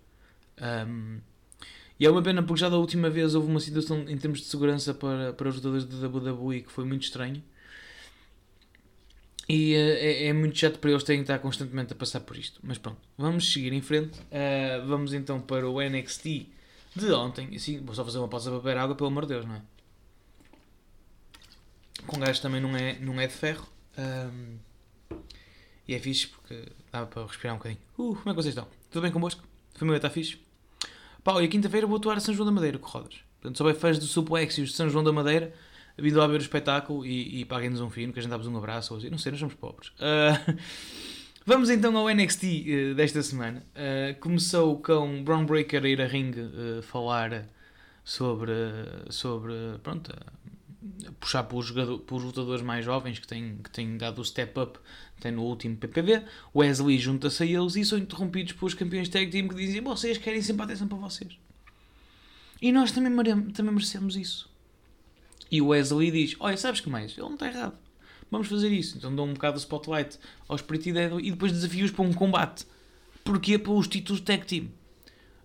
Um, 0.60 1.20
e 2.00 2.04
é 2.04 2.10
uma 2.10 2.20
pena 2.20 2.42
porque 2.42 2.60
já 2.60 2.68
da 2.68 2.76
última 2.76 3.08
vez 3.08 3.36
houve 3.36 3.48
uma 3.48 3.60
situação 3.60 4.08
em 4.08 4.18
termos 4.18 4.40
de 4.40 4.46
segurança 4.46 4.92
para, 4.92 5.32
para 5.34 5.48
os 5.48 5.54
lutadores 5.56 5.84
da 5.84 6.08
WWE 6.08 6.62
que 6.62 6.72
foi 6.72 6.84
muito 6.84 7.04
estranho. 7.04 7.40
E 9.48 9.74
uh, 9.74 9.78
é, 9.78 10.26
é, 10.26 10.32
muito 10.32 10.58
chato 10.58 10.80
para 10.80 10.90
eles 10.90 11.04
terem 11.04 11.20
que 11.20 11.30
estar 11.30 11.38
constantemente 11.38 11.92
a 11.92 11.96
passar 11.96 12.20
por 12.22 12.36
isto. 12.36 12.58
Mas 12.64 12.76
pronto, 12.76 12.98
vamos 13.16 13.52
seguir 13.52 13.72
em 13.72 13.80
frente. 13.80 14.18
Uh, 14.18 14.84
vamos 14.84 15.14
então 15.14 15.40
para 15.40 15.68
o 15.68 15.80
NXT 15.80 16.48
de 16.96 17.12
ontem. 17.12 17.54
Assim, 17.54 17.78
vou 17.84 17.94
só 17.94 18.04
fazer 18.04 18.18
uma 18.18 18.26
pausa 18.26 18.50
para 18.50 18.58
beber 18.58 18.78
água, 18.78 18.96
pelo 18.96 19.10
amor 19.10 19.26
de 19.26 19.34
Deus, 19.34 19.46
não 19.46 19.54
é? 19.54 19.62
Com 22.06 22.18
gás 22.18 22.38
também 22.38 22.60
não 22.60 22.76
é, 22.76 22.98
não 23.00 23.20
é 23.20 23.26
de 23.26 23.32
ferro. 23.32 23.66
Um, 23.98 24.58
e 25.88 25.94
é 25.94 25.98
fixe 25.98 26.28
porque 26.28 26.68
dá 26.92 27.06
para 27.06 27.26
respirar 27.26 27.54
um 27.54 27.58
bocadinho. 27.58 27.80
Uh, 27.96 28.14
como 28.14 28.28
é 28.28 28.30
que 28.30 28.42
vocês 28.42 28.54
estão? 28.54 28.66
Tudo 28.90 29.02
bem 29.02 29.12
convosco? 29.12 29.42
A 29.74 29.78
família 29.78 29.98
está 29.98 30.10
fixe? 30.10 30.38
Pá, 31.22 31.42
e 31.42 31.48
quinta-feira 31.48 31.86
vou 31.86 31.96
atuar 31.96 32.16
a 32.16 32.20
São 32.20 32.34
João 32.34 32.46
da 32.46 32.52
Madeira 32.52 32.78
com 32.78 32.88
rodas. 32.88 33.20
Portanto, 33.40 33.58
só 33.58 33.64
bem 33.64 33.74
fãs 33.74 33.98
do 33.98 34.06
Suplex 34.06 34.58
e 34.58 34.64
de 34.64 34.72
São 34.72 34.88
João 34.88 35.04
da 35.04 35.12
Madeira, 35.12 35.52
vindo 35.96 36.18
lá 36.18 36.26
ver 36.26 36.40
o 36.40 36.42
espetáculo 36.42 37.04
e, 37.06 37.40
e 37.40 37.44
paguem-nos 37.44 37.80
um 37.80 37.90
fino, 37.90 38.12
que 38.12 38.18
a 38.18 38.22
gente 38.22 38.30
dá-vos 38.30 38.46
um 38.46 38.56
abraço 38.56 38.94
ou 38.94 38.98
assim. 38.98 39.10
Não 39.10 39.18
sei, 39.18 39.32
nós 39.32 39.40
somos 39.40 39.54
pobres. 39.54 39.88
Uh, 39.90 40.56
vamos 41.44 41.70
então 41.70 41.96
ao 41.96 42.08
NXT 42.08 42.42
uh, 42.42 42.90
ah, 42.92 42.94
desta 42.94 43.22
semana. 43.22 43.62
Uh, 43.74 44.18
começou 44.20 44.80
com 44.80 45.22
Brown 45.22 45.44
Breaker 45.44 45.84
a 45.84 45.88
ir 45.88 46.00
a 46.00 46.06
ring 46.06 46.32
falar 46.82 47.48
sobre, 48.04 48.52
sobre 49.10 49.52
pronto, 49.82 50.12
puxar 51.20 51.44
pelos, 51.44 51.66
jogador, 51.66 51.98
pelos 52.00 52.24
lutadores 52.24 52.62
mais 52.62 52.84
jovens 52.84 53.18
que 53.18 53.26
têm, 53.26 53.58
que 53.62 53.70
têm 53.70 53.96
dado 53.96 54.20
o 54.20 54.24
step 54.24 54.58
up 54.58 54.78
tem 55.20 55.32
no 55.32 55.42
último 55.42 55.76
PPV. 55.76 56.22
Wesley 56.54 56.98
junta-se 56.98 57.42
a 57.42 57.46
eles 57.46 57.76
e 57.76 57.84
são 57.84 57.98
interrompidos 57.98 58.52
pelos 58.52 58.74
campeões 58.74 59.08
tag 59.08 59.30
team 59.30 59.48
que 59.48 59.54
dizem 59.54 59.80
vocês 59.80 60.18
querem 60.18 60.42
sempre 60.42 60.64
atenção 60.64 60.88
para 60.88 60.98
vocês. 60.98 61.38
E 62.60 62.72
nós 62.72 62.92
também, 62.92 63.12
também 63.52 63.72
merecemos 63.72 64.16
isso. 64.16 64.50
E 65.50 65.60
o 65.60 65.68
Wesley 65.68 66.10
diz: 66.10 66.36
Olha, 66.40 66.56
sabes 66.56 66.80
que 66.80 66.88
mais? 66.88 67.12
Ele 67.12 67.22
não 67.22 67.34
está 67.34 67.46
errado. 67.46 67.76
Vamos 68.30 68.48
fazer 68.48 68.72
isso. 68.72 68.98
Então 68.98 69.14
dão 69.14 69.26
um 69.26 69.34
bocado 69.34 69.56
de 69.56 69.62
spotlight 69.62 70.18
aos 70.48 70.60
Pretty 70.60 70.92
Dead 70.92 71.12
e 71.20 71.30
depois 71.30 71.52
desafios 71.52 71.90
para 71.90 72.04
um 72.04 72.12
combate. 72.12 72.66
Porquê? 73.24 73.58
Pelos 73.58 73.88
títulos 73.88 74.20
tag 74.20 74.44
team. 74.44 74.68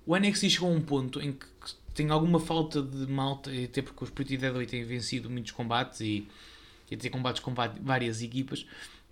O 0.06 0.18
NXT 0.18 0.50
chegou 0.50 0.70
a 0.70 0.74
um 0.74 0.82
ponto 0.82 1.22
em 1.22 1.32
que 1.32 1.46
tem 1.94 2.10
alguma 2.10 2.40
falta 2.40 2.82
de 2.82 3.08
malta, 3.08 3.52
até 3.52 3.82
porque 3.82 4.04
os 4.04 4.10
Pretty 4.10 4.38
Deadly 4.38 4.66
têm 4.66 4.84
vencido 4.84 5.30
muitos 5.30 5.52
combates 5.52 6.02
e, 6.02 6.28
e 6.90 6.98
ter 6.98 7.10
combates 7.10 7.42
com 7.42 7.54
várias 7.54 8.22
equipas. 8.22 8.66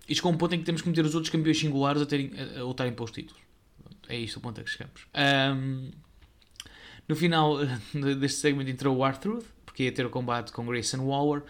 Chegou 0.08 0.32
a 0.32 0.34
um 0.34 0.38
ponto 0.38 0.54
em 0.54 0.58
que 0.58 0.64
temos 0.64 0.82
que 0.82 0.88
meter 0.88 1.04
os 1.04 1.14
outros 1.14 1.30
campeões 1.30 1.58
singulares 1.58 2.02
a, 2.02 2.06
terem, 2.06 2.32
a, 2.36 2.60
a 2.60 2.64
lutarem 2.64 2.92
para 2.92 3.04
os 3.04 3.10
títulos. 3.10 3.40
É 4.08 4.18
isto 4.18 4.38
o 4.38 4.40
ponto 4.40 4.60
a 4.60 4.64
que 4.64 4.70
chegamos. 4.70 5.06
Um, 5.14 5.90
no 7.06 7.14
final 7.14 7.58
deste 8.18 8.40
segmento 8.40 8.70
entrou 8.70 8.96
o 8.96 9.04
Arthur, 9.04 9.42
porque 9.64 9.84
ia 9.84 9.92
ter 9.92 10.04
o 10.04 10.10
combate 10.10 10.50
com 10.52 10.66
Grayson 10.66 11.04
Waller. 11.04 11.42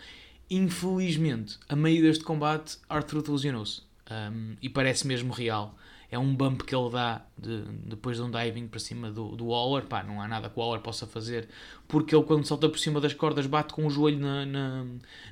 Infelizmente, 0.50 1.58
a 1.68 1.76
meio 1.76 2.02
deste 2.02 2.24
combate, 2.24 2.76
Arthur 2.88 3.24
lesionou-se. 3.30 3.82
Um, 4.10 4.56
e 4.60 4.68
parece 4.68 5.06
mesmo 5.06 5.32
real 5.32 5.78
é 6.10 6.18
um 6.18 6.34
bump 6.34 6.62
que 6.64 6.74
ele 6.74 6.90
dá 6.90 7.24
de, 7.38 7.62
depois 7.84 8.16
de 8.16 8.22
um 8.22 8.30
diving 8.30 8.66
para 8.66 8.80
cima 8.80 9.10
do, 9.10 9.36
do 9.36 9.46
Waller. 9.46 9.84
Pá, 9.86 10.02
não 10.02 10.20
há 10.20 10.26
nada 10.26 10.50
que 10.50 10.58
o 10.58 10.62
Waller 10.62 10.80
possa 10.80 11.06
fazer, 11.06 11.48
porque 11.86 12.14
ele, 12.14 12.24
quando 12.24 12.44
salta 12.44 12.68
por 12.68 12.78
cima 12.78 13.00
das 13.00 13.14
cordas, 13.14 13.46
bate 13.46 13.72
com 13.72 13.86
o 13.86 13.90
joelho 13.90 14.18
na, 14.18 14.44
na, 14.44 14.86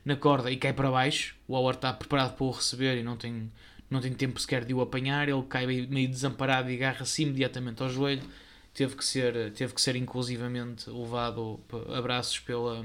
na 0.05 0.17
corda 0.17 0.51
e 0.51 0.57
cai 0.57 0.73
para 0.73 0.91
baixo. 0.91 1.35
O 1.49 1.55
Waller 1.55 1.75
está 1.75 1.93
preparado 1.93 2.37
para 2.37 2.45
o 2.45 2.51
receber 2.51 2.97
e 2.97 3.03
não 3.03 3.17
tem, 3.17 3.51
não 3.91 4.01
tem 4.01 4.13
tempo 4.13 4.41
sequer 4.41 4.65
de 4.65 4.73
o 4.73 4.81
apanhar. 4.81 5.29
Ele 5.29 5.43
cai 5.43 5.67
meio 5.67 6.09
desamparado 6.09 6.71
e 6.71 6.77
agarra-se 6.77 7.23
imediatamente 7.23 7.83
ao 7.83 7.89
joelho. 7.89 8.23
Teve 8.73 8.95
que 8.95 9.05
ser, 9.05 9.53
teve 9.55 9.75
que 9.75 9.81
ser 9.81 9.97
inclusivamente 9.97 10.89
levado 10.89 11.59
a 11.93 12.01
braços 12.01 12.39
pela, 12.39 12.85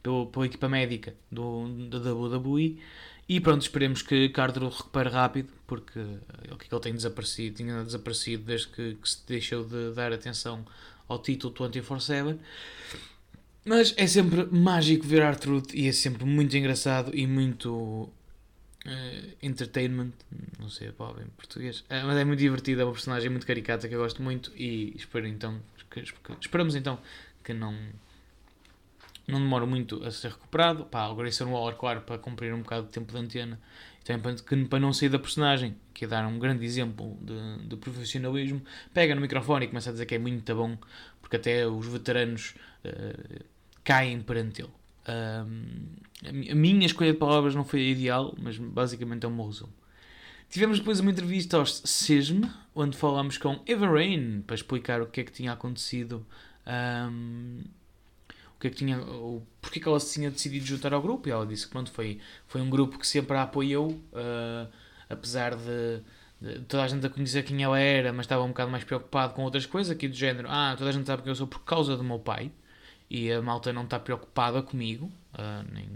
pela, 0.00 0.26
pela 0.26 0.46
equipa 0.46 0.68
médica 0.68 1.16
do, 1.32 1.66
da 1.88 1.98
WWE. 2.12 2.78
E 3.30 3.38
pronto, 3.38 3.62
esperemos 3.62 4.02
que 4.02 4.28
Cardro 4.30 4.68
recupere 4.68 5.08
rápido, 5.08 5.52
porque 5.64 6.00
é 6.00 6.52
o 6.52 6.56
que 6.56 6.66
ele 6.68 6.80
tem 6.80 6.92
desaparecido, 6.92 7.58
tinha 7.58 7.84
desaparecido 7.84 8.42
desde 8.42 8.66
que, 8.66 8.96
que 8.96 9.08
se 9.08 9.24
deixou 9.24 9.62
de 9.62 9.92
dar 9.92 10.12
atenção 10.12 10.66
ao 11.06 11.16
título 11.20 11.54
24-7. 11.54 12.36
Mas 13.64 13.94
é 13.96 14.04
sempre 14.08 14.46
mágico 14.46 15.06
ver 15.06 15.22
Artrude 15.22 15.68
e 15.76 15.86
é 15.86 15.92
sempre 15.92 16.24
muito 16.24 16.56
engraçado 16.56 17.16
e 17.16 17.24
muito 17.24 17.70
uh, 17.72 18.10
entertainment, 19.40 20.10
não 20.58 20.68
sei 20.68 20.88
a 20.88 20.92
palavra 20.92 21.22
em 21.22 21.28
português, 21.28 21.82
uh, 21.82 22.06
mas 22.06 22.16
é 22.16 22.24
muito 22.24 22.40
divertido, 22.40 22.80
é 22.80 22.84
uma 22.84 22.92
personagem 22.92 23.30
muito 23.30 23.46
caricata 23.46 23.86
que 23.86 23.94
eu 23.94 24.00
gosto 24.00 24.20
muito 24.20 24.50
e 24.56 24.92
espero 24.96 25.28
então, 25.28 25.60
que, 25.88 26.02
esperamos 26.40 26.74
então 26.74 26.98
que 27.44 27.54
não 27.54 27.78
não 29.30 29.40
demora 29.40 29.66
muito 29.66 30.02
a 30.04 30.10
ser 30.10 30.30
recuperado. 30.30 30.84
Pá, 30.84 31.08
o 31.08 31.14
Grayson 31.14 31.50
Waller, 31.50 31.76
claro, 31.76 32.00
para 32.02 32.18
cumprir 32.18 32.52
um 32.52 32.60
bocado 32.60 32.86
de 32.86 32.92
tempo 32.92 33.12
de 33.12 33.18
antena. 33.18 33.60
E 34.00 34.04
também 34.04 34.66
para, 34.66 34.80
não 34.80 34.92
sair 34.92 35.08
da 35.08 35.18
personagem, 35.18 35.76
que 35.92 36.04
é 36.04 36.08
dar 36.08 36.26
um 36.26 36.38
grande 36.38 36.64
exemplo 36.64 37.18
de, 37.20 37.68
de 37.68 37.76
profissionalismo, 37.76 38.62
pega 38.94 39.14
no 39.14 39.20
microfone 39.20 39.66
e 39.66 39.68
começa 39.68 39.90
a 39.90 39.92
dizer 39.92 40.06
que 40.06 40.14
é 40.14 40.18
muito 40.18 40.54
bom, 40.54 40.76
porque 41.20 41.36
até 41.36 41.66
os 41.66 41.86
veteranos 41.86 42.54
uh, 42.84 43.44
caem 43.84 44.20
perante 44.22 44.62
ele. 44.62 44.70
Um, 45.08 46.50
a 46.50 46.54
minha 46.54 46.86
escolha 46.86 47.12
de 47.12 47.18
palavras 47.18 47.54
não 47.54 47.64
foi 47.64 47.80
a 47.80 47.90
ideal, 47.90 48.34
mas 48.40 48.56
basicamente 48.58 49.24
é 49.24 49.28
um 49.28 49.46
resumo. 49.46 49.72
Tivemos 50.48 50.78
depois 50.80 50.98
uma 50.98 51.10
entrevista 51.10 51.58
aos 51.58 51.80
SESM, 51.84 52.42
onde 52.74 52.96
falámos 52.96 53.38
com 53.38 53.60
Eva 53.66 53.86
Rain 53.86 54.42
para 54.42 54.56
explicar 54.56 55.00
o 55.00 55.06
que 55.06 55.20
é 55.20 55.24
que 55.24 55.32
tinha 55.32 55.52
acontecido 55.52 56.26
que 58.60 58.68
é 58.68 58.70
que 58.70 58.76
tinha, 58.76 58.98
porque 59.60 59.78
é 59.78 59.82
que 59.82 59.88
ela 59.88 59.98
se 59.98 60.14
tinha 60.14 60.30
decidido 60.30 60.66
juntar 60.66 60.92
ao 60.92 61.02
grupo 61.02 61.28
e 61.28 61.32
ela 61.32 61.46
disse 61.46 61.66
que 61.66 61.72
pronto, 61.72 61.90
foi, 61.90 62.20
foi 62.46 62.60
um 62.60 62.70
grupo 62.70 62.98
que 62.98 63.06
sempre 63.06 63.36
a 63.36 63.42
apoiou 63.42 63.90
uh, 63.90 64.68
apesar 65.10 65.56
de, 65.56 66.00
de 66.40 66.60
toda 66.60 66.84
a 66.84 66.88
gente 66.88 67.04
a 67.04 67.10
conhecer 67.10 67.42
quem 67.42 67.62
ela 67.62 67.78
era, 67.78 68.12
mas 68.12 68.24
estava 68.24 68.44
um 68.44 68.48
bocado 68.48 68.70
mais 68.70 68.84
preocupado 68.84 69.34
com 69.34 69.42
outras 69.42 69.66
coisas, 69.66 69.90
aqui 69.90 70.08
do 70.08 70.14
género, 70.14 70.48
ah, 70.48 70.74
toda 70.78 70.88
a 70.88 70.92
gente 70.92 71.06
sabe 71.06 71.22
quem 71.22 71.30
eu 71.30 71.34
sou 71.34 71.46
por 71.46 71.60
causa 71.64 71.96
do 71.96 72.04
meu 72.04 72.18
pai, 72.18 72.50
e 73.10 73.30
a 73.30 73.42
malta 73.42 73.72
não 73.72 73.82
está 73.82 73.98
preocupada 73.98 74.62
comigo, 74.62 75.10
uh, 75.34 75.66
nem, 75.72 75.88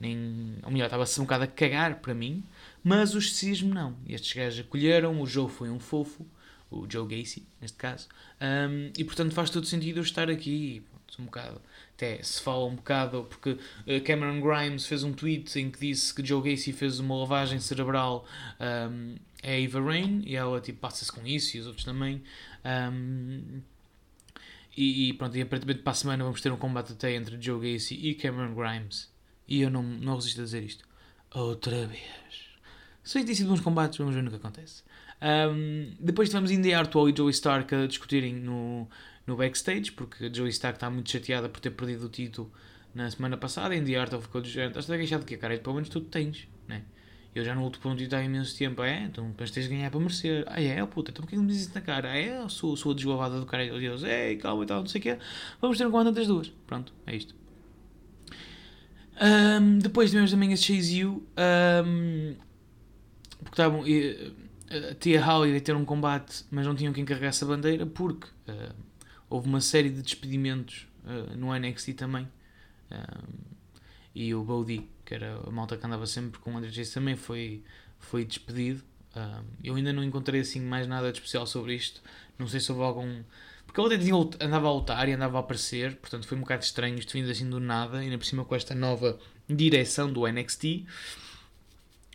nem, 0.00 0.56
ou 0.62 0.70
melhor, 0.70 0.86
estava-se 0.86 1.20
um 1.20 1.24
bocado 1.24 1.44
a 1.44 1.46
cagar 1.46 1.96
para 2.00 2.14
mim, 2.14 2.42
mas 2.82 3.14
o 3.14 3.20
sexismo 3.20 3.74
não. 3.74 3.94
Estes 4.08 4.32
gajos 4.32 4.60
acolheram, 4.60 5.20
o 5.20 5.26
Joe 5.26 5.50
foi 5.50 5.68
um 5.68 5.78
fofo, 5.78 6.26
o 6.70 6.86
Joe 6.90 7.06
Gacy, 7.06 7.46
neste 7.60 7.76
caso, 7.76 8.08
um, 8.40 8.90
e 8.96 9.04
portanto 9.04 9.34
faz 9.34 9.50
todo 9.50 9.66
sentido 9.66 9.98
eu 9.98 10.02
estar 10.02 10.30
aqui, 10.30 10.82
um 11.18 11.26
bocado, 11.26 11.60
até 11.96 12.22
se 12.22 12.42
fala 12.42 12.66
um 12.66 12.76
bocado, 12.76 13.26
porque 13.28 13.58
eh, 13.86 14.00
Cameron 14.00 14.40
Grimes 14.40 14.86
fez 14.86 15.02
um 15.02 15.12
tweet 15.12 15.58
em 15.58 15.70
que 15.70 15.80
disse 15.80 16.14
que 16.14 16.24
Joe 16.24 16.42
Gacy 16.42 16.72
fez 16.72 17.00
uma 17.00 17.16
lavagem 17.16 17.58
cerebral 17.58 18.26
um, 18.60 19.16
a 19.42 19.50
Eva 19.50 19.80
Rain, 19.80 20.22
e 20.26 20.36
ela 20.36 20.60
tipo, 20.60 20.78
passa-se 20.78 21.10
com 21.10 21.26
isso, 21.26 21.56
e 21.56 21.60
os 21.60 21.66
outros 21.66 21.84
também, 21.84 22.22
um, 22.92 23.60
e, 24.76 25.08
e, 25.08 25.12
pronto, 25.14 25.36
e 25.36 25.40
aparentemente 25.40 25.80
para 25.80 25.92
a 25.92 25.94
semana 25.94 26.22
vamos 26.22 26.40
ter 26.42 26.52
um 26.52 26.58
combate 26.58 26.92
até 26.92 27.14
entre 27.14 27.40
Joe 27.40 27.72
Gacy 27.72 27.94
e 27.94 28.14
Cameron 28.14 28.54
Grimes. 28.54 29.10
E 29.48 29.62
eu 29.62 29.70
não, 29.70 29.82
não 29.82 30.16
resisto 30.16 30.42
a 30.42 30.44
dizer 30.44 30.62
isto. 30.62 30.84
Outra 31.32 31.86
vez. 31.86 32.02
Que 33.04 33.24
tem 33.24 33.34
sido 33.34 33.48
bons 33.48 33.60
combates, 33.60 33.96
vamos 33.96 34.14
ver 34.14 34.22
no 34.22 34.30
que 34.30 34.36
acontece. 34.36 34.82
Um, 35.22 35.94
depois 35.98 36.28
tivemos 36.28 36.50
Indy 36.50 36.74
Hartwell 36.74 37.08
e 37.08 37.16
Joey 37.16 37.30
Stark 37.30 37.74
a 37.74 37.86
discutirem 37.86 38.34
no, 38.34 38.86
no 39.26 39.36
backstage, 39.36 39.92
porque 39.92 40.30
Joey 40.32 40.50
Stark 40.50 40.76
está 40.76 40.88
muito 40.88 41.10
chateada 41.10 41.48
por 41.48 41.60
ter 41.60 41.70
perdido 41.70 42.06
o 42.06 42.08
título 42.08 42.50
na 42.94 43.10
semana 43.10 43.36
passada. 43.36 43.74
Indy 43.74 43.96
Hartwell 43.96 44.22
ficou 44.22 44.40
de 44.40 44.50
género: 44.50 44.78
estás 44.78 44.90
a 44.90 44.96
queixar 44.96 45.18
de 45.18 45.26
quê, 45.26 45.36
cara? 45.36 45.54
E 45.54 45.58
pelo 45.58 45.74
menos 45.74 45.88
tu 45.88 46.00
tens, 46.00 46.48
né? 46.68 46.82
Eu 47.34 47.44
já 47.44 47.54
não 47.54 47.64
luto 47.64 47.78
por 47.80 47.92
um 47.92 47.96
título 47.96 48.20
há 48.20 48.24
imenso 48.24 48.56
tempo. 48.56 48.82
É, 48.82 49.04
então 49.04 49.28
depois 49.28 49.50
tens 49.50 49.68
de 49.68 49.74
ganhar 49.74 49.90
para 49.90 50.00
merecer. 50.00 50.44
Ah, 50.46 50.60
é, 50.60 50.84
puta, 50.86 51.10
então 51.10 51.22
porquê 51.22 51.36
não 51.36 51.42
me 51.42 51.50
dizes 51.50 51.66
isso 51.66 51.74
na 51.74 51.82
cara? 51.82 52.10
Ah, 52.10 52.16
é, 52.16 52.38
eu 52.40 52.48
sou, 52.48 52.74
sou 52.76 52.92
a 52.92 52.94
desgovada 52.94 53.38
do 53.38 53.44
cara. 53.44 53.64
E 53.64 53.80
Deus, 53.80 54.02
ei, 54.04 54.36
calma 54.36 54.64
e 54.64 54.66
tal, 54.66 54.80
não 54.80 54.86
sei 54.86 55.00
o 55.00 55.02
quê. 55.02 55.18
Vamos 55.60 55.76
ter 55.76 55.86
um 55.86 55.90
combate 55.90 56.08
entre 56.08 56.22
as 56.22 56.28
duas. 56.28 56.48
Pronto, 56.66 56.94
é 57.06 57.14
isto. 57.14 57.34
Um, 59.20 59.78
depois 59.78 60.10
tivemos 60.10 60.30
também 60.30 60.52
a 60.52 60.56
Chase 60.56 61.04
U. 61.04 61.26
Um, 61.84 62.36
porque 63.38 63.52
estavam. 63.52 63.82
A 64.68 64.94
Tia 64.94 65.22
ia 65.46 65.60
ter 65.60 65.76
um 65.76 65.84
combate, 65.84 66.44
mas 66.50 66.66
não 66.66 66.74
tinham 66.74 66.92
quem 66.92 67.04
carregasse 67.04 67.44
a 67.44 67.46
bandeira 67.46 67.86
porque 67.86 68.26
houve 69.28 69.48
uma 69.48 69.60
série 69.60 69.90
de 69.90 70.02
despedimentos 70.02 70.86
uh, 71.04 71.36
no 71.36 71.54
NXT 71.54 71.94
também. 71.94 72.28
e 74.14 74.34
o 74.34 74.42
Bodhi, 74.42 74.88
que 75.04 75.14
era 75.14 75.40
a 75.46 75.50
malta 75.50 75.76
que 75.76 75.86
andava 75.86 76.06
sempre 76.06 76.40
com 76.40 76.54
o 76.54 76.56
André 76.56 76.70
Chase, 76.70 76.94
também 76.94 77.16
foi, 77.16 77.62
foi 77.98 78.24
despedido. 78.24 78.82
eu 79.62 79.74
ainda 79.74 79.92
não 79.92 80.02
encontrei 80.04 80.40
assim 80.40 80.60
mais 80.60 80.86
nada 80.86 81.10
de 81.10 81.18
especial 81.18 81.46
sobre 81.46 81.74
isto. 81.74 82.00
Não 82.38 82.46
sei 82.46 82.60
se 82.60 82.70
houve 82.70 82.84
algum. 82.84 83.22
Porque 83.66 83.80
ele 83.80 83.94
até 83.94 84.44
andava 84.44 84.68
a 84.68 84.72
lutar 84.72 85.08
e 85.08 85.12
andava 85.12 85.38
a 85.38 85.40
aparecer, 85.40 85.96
portanto 85.96 86.26
foi 86.26 86.38
um 86.38 86.40
bocado 86.40 86.62
estranho 86.62 86.98
isto 86.98 87.12
vindo 87.12 87.30
assim 87.30 87.48
do 87.50 87.60
nada, 87.60 87.98
ainda 87.98 88.16
por 88.16 88.24
cima 88.24 88.44
com 88.44 88.54
esta 88.54 88.74
nova 88.74 89.18
direção 89.48 90.12
do 90.12 90.26
NXT. 90.26 90.86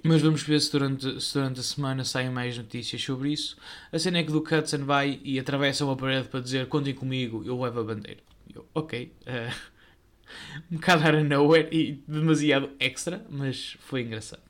Mas 0.03 0.21
vamos 0.21 0.41
ver 0.41 0.59
se 0.59 0.71
durante, 0.71 1.21
se 1.21 1.33
durante 1.33 1.59
a 1.59 1.63
semana 1.63 2.03
saem 2.03 2.31
mais 2.31 2.57
notícias 2.57 3.01
sobre 3.03 3.31
isso. 3.31 3.55
A 3.91 3.99
cena 3.99 4.17
é 4.17 4.23
que 4.23 4.31
do 4.31 4.39
Hudson 4.39 4.83
vai 4.83 5.19
e 5.23 5.39
atravessa 5.39 5.85
uma 5.85 5.95
parede 5.95 6.27
para 6.27 6.39
dizer 6.39 6.67
contem 6.67 6.93
comigo, 6.93 7.43
eu 7.45 7.61
levo 7.61 7.79
a 7.79 7.83
bandeira. 7.83 8.21
Eu, 8.53 8.65
ok. 8.73 9.13
Uh, 9.21 9.71
um 10.71 10.75
bocado 10.75 11.03
out 11.03 11.17
of 11.17 11.23
nowhere 11.27 11.69
e 11.71 12.03
demasiado 12.07 12.71
extra, 12.79 13.23
mas 13.29 13.77
foi 13.81 14.01
engraçado. 14.01 14.41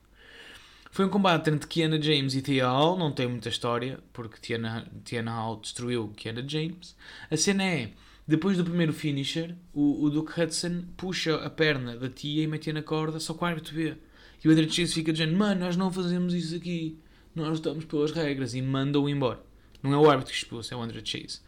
Foi 0.90 1.06
um 1.06 1.10
combate 1.10 1.50
entre 1.50 1.68
Kiana 1.68 2.02
James 2.02 2.36
e 2.36 2.42
Tia 2.42 2.68
Hall, 2.68 2.98
não 2.98 3.12
tem 3.12 3.28
muita 3.28 3.48
história, 3.48 4.00
porque 4.12 4.40
Tiana, 4.42 4.86
Tiana 5.06 5.32
Hall 5.32 5.60
destruiu 5.62 6.10
Kiana 6.10 6.44
James. 6.46 6.96
A 7.30 7.38
cena 7.38 7.64
é, 7.64 7.92
depois 8.28 8.58
do 8.58 8.66
primeiro 8.66 8.92
finisher, 8.92 9.56
o, 9.74 10.04
o 10.04 10.10
Duke 10.10 10.40
Hudson 10.40 10.84
puxa 10.98 11.36
a 11.36 11.50
perna 11.50 11.96
da 11.96 12.10
tia 12.10 12.44
e 12.44 12.48
mete 12.48 12.74
na 12.74 12.84
corda, 12.84 13.20
só 13.20 13.34
que 13.34 13.42
o 13.42 13.48
árbitro 13.48 13.74
vê. 13.74 13.98
E 14.44 14.48
o 14.48 14.52
André 14.52 14.68
Chase 14.68 14.94
fica 14.94 15.12
dizendo: 15.12 15.38
Mano, 15.38 15.62
nós 15.62 15.78
não 15.78 15.92
fazemos 15.92 16.34
isso 16.34 16.56
aqui. 16.56 16.98
Nós 17.36 17.56
estamos 17.56 17.86
pelas 17.86 18.12
regras. 18.12 18.54
E 18.54 18.62
manda-o 18.62 19.08
embora. 19.08 19.40
Não 19.82 19.94
é 19.94 19.98
o 19.98 20.10
árbitro 20.10 20.34
que 20.34 20.38
expulsa, 20.38 20.74
é 20.74 20.78
o 20.78 20.82
André 20.82 21.02
Chase. 21.04 21.40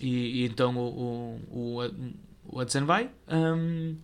E, 0.00 0.42
e, 0.42 0.44
então 0.44 0.76
o, 0.76 1.40
o, 1.50 1.80
o, 2.44 2.60
Hudson 2.60 2.84
vai. 2.84 3.10
Um, 3.28 3.96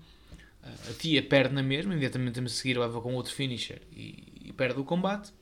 a 0.63 0.93
tia 0.99 1.23
perde 1.23 1.55
na 1.55 1.63
mesma. 1.63 1.93
Imediatamente 1.93 2.41
a 2.41 2.49
seguir 2.49 2.79
leva 2.79 3.01
com 3.01 3.15
outro 3.15 3.33
finisher 3.33 3.83
e, 3.93 4.49
e, 4.49 4.53
perde 4.53 4.81
o 4.81 4.85
combate. 4.85 5.33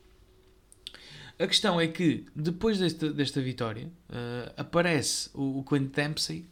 A 1.39 1.47
questão 1.47 1.79
é 1.79 1.87
que 1.87 2.25
depois 2.35 2.79
desta, 2.79 3.13
desta 3.13 3.43
vitória 3.43 3.89
uh, 4.09 4.53
aparece 4.57 5.29
o, 5.35 5.59
o 5.59 5.65
Quentin 5.65 5.91
Dempsey. 5.95 6.49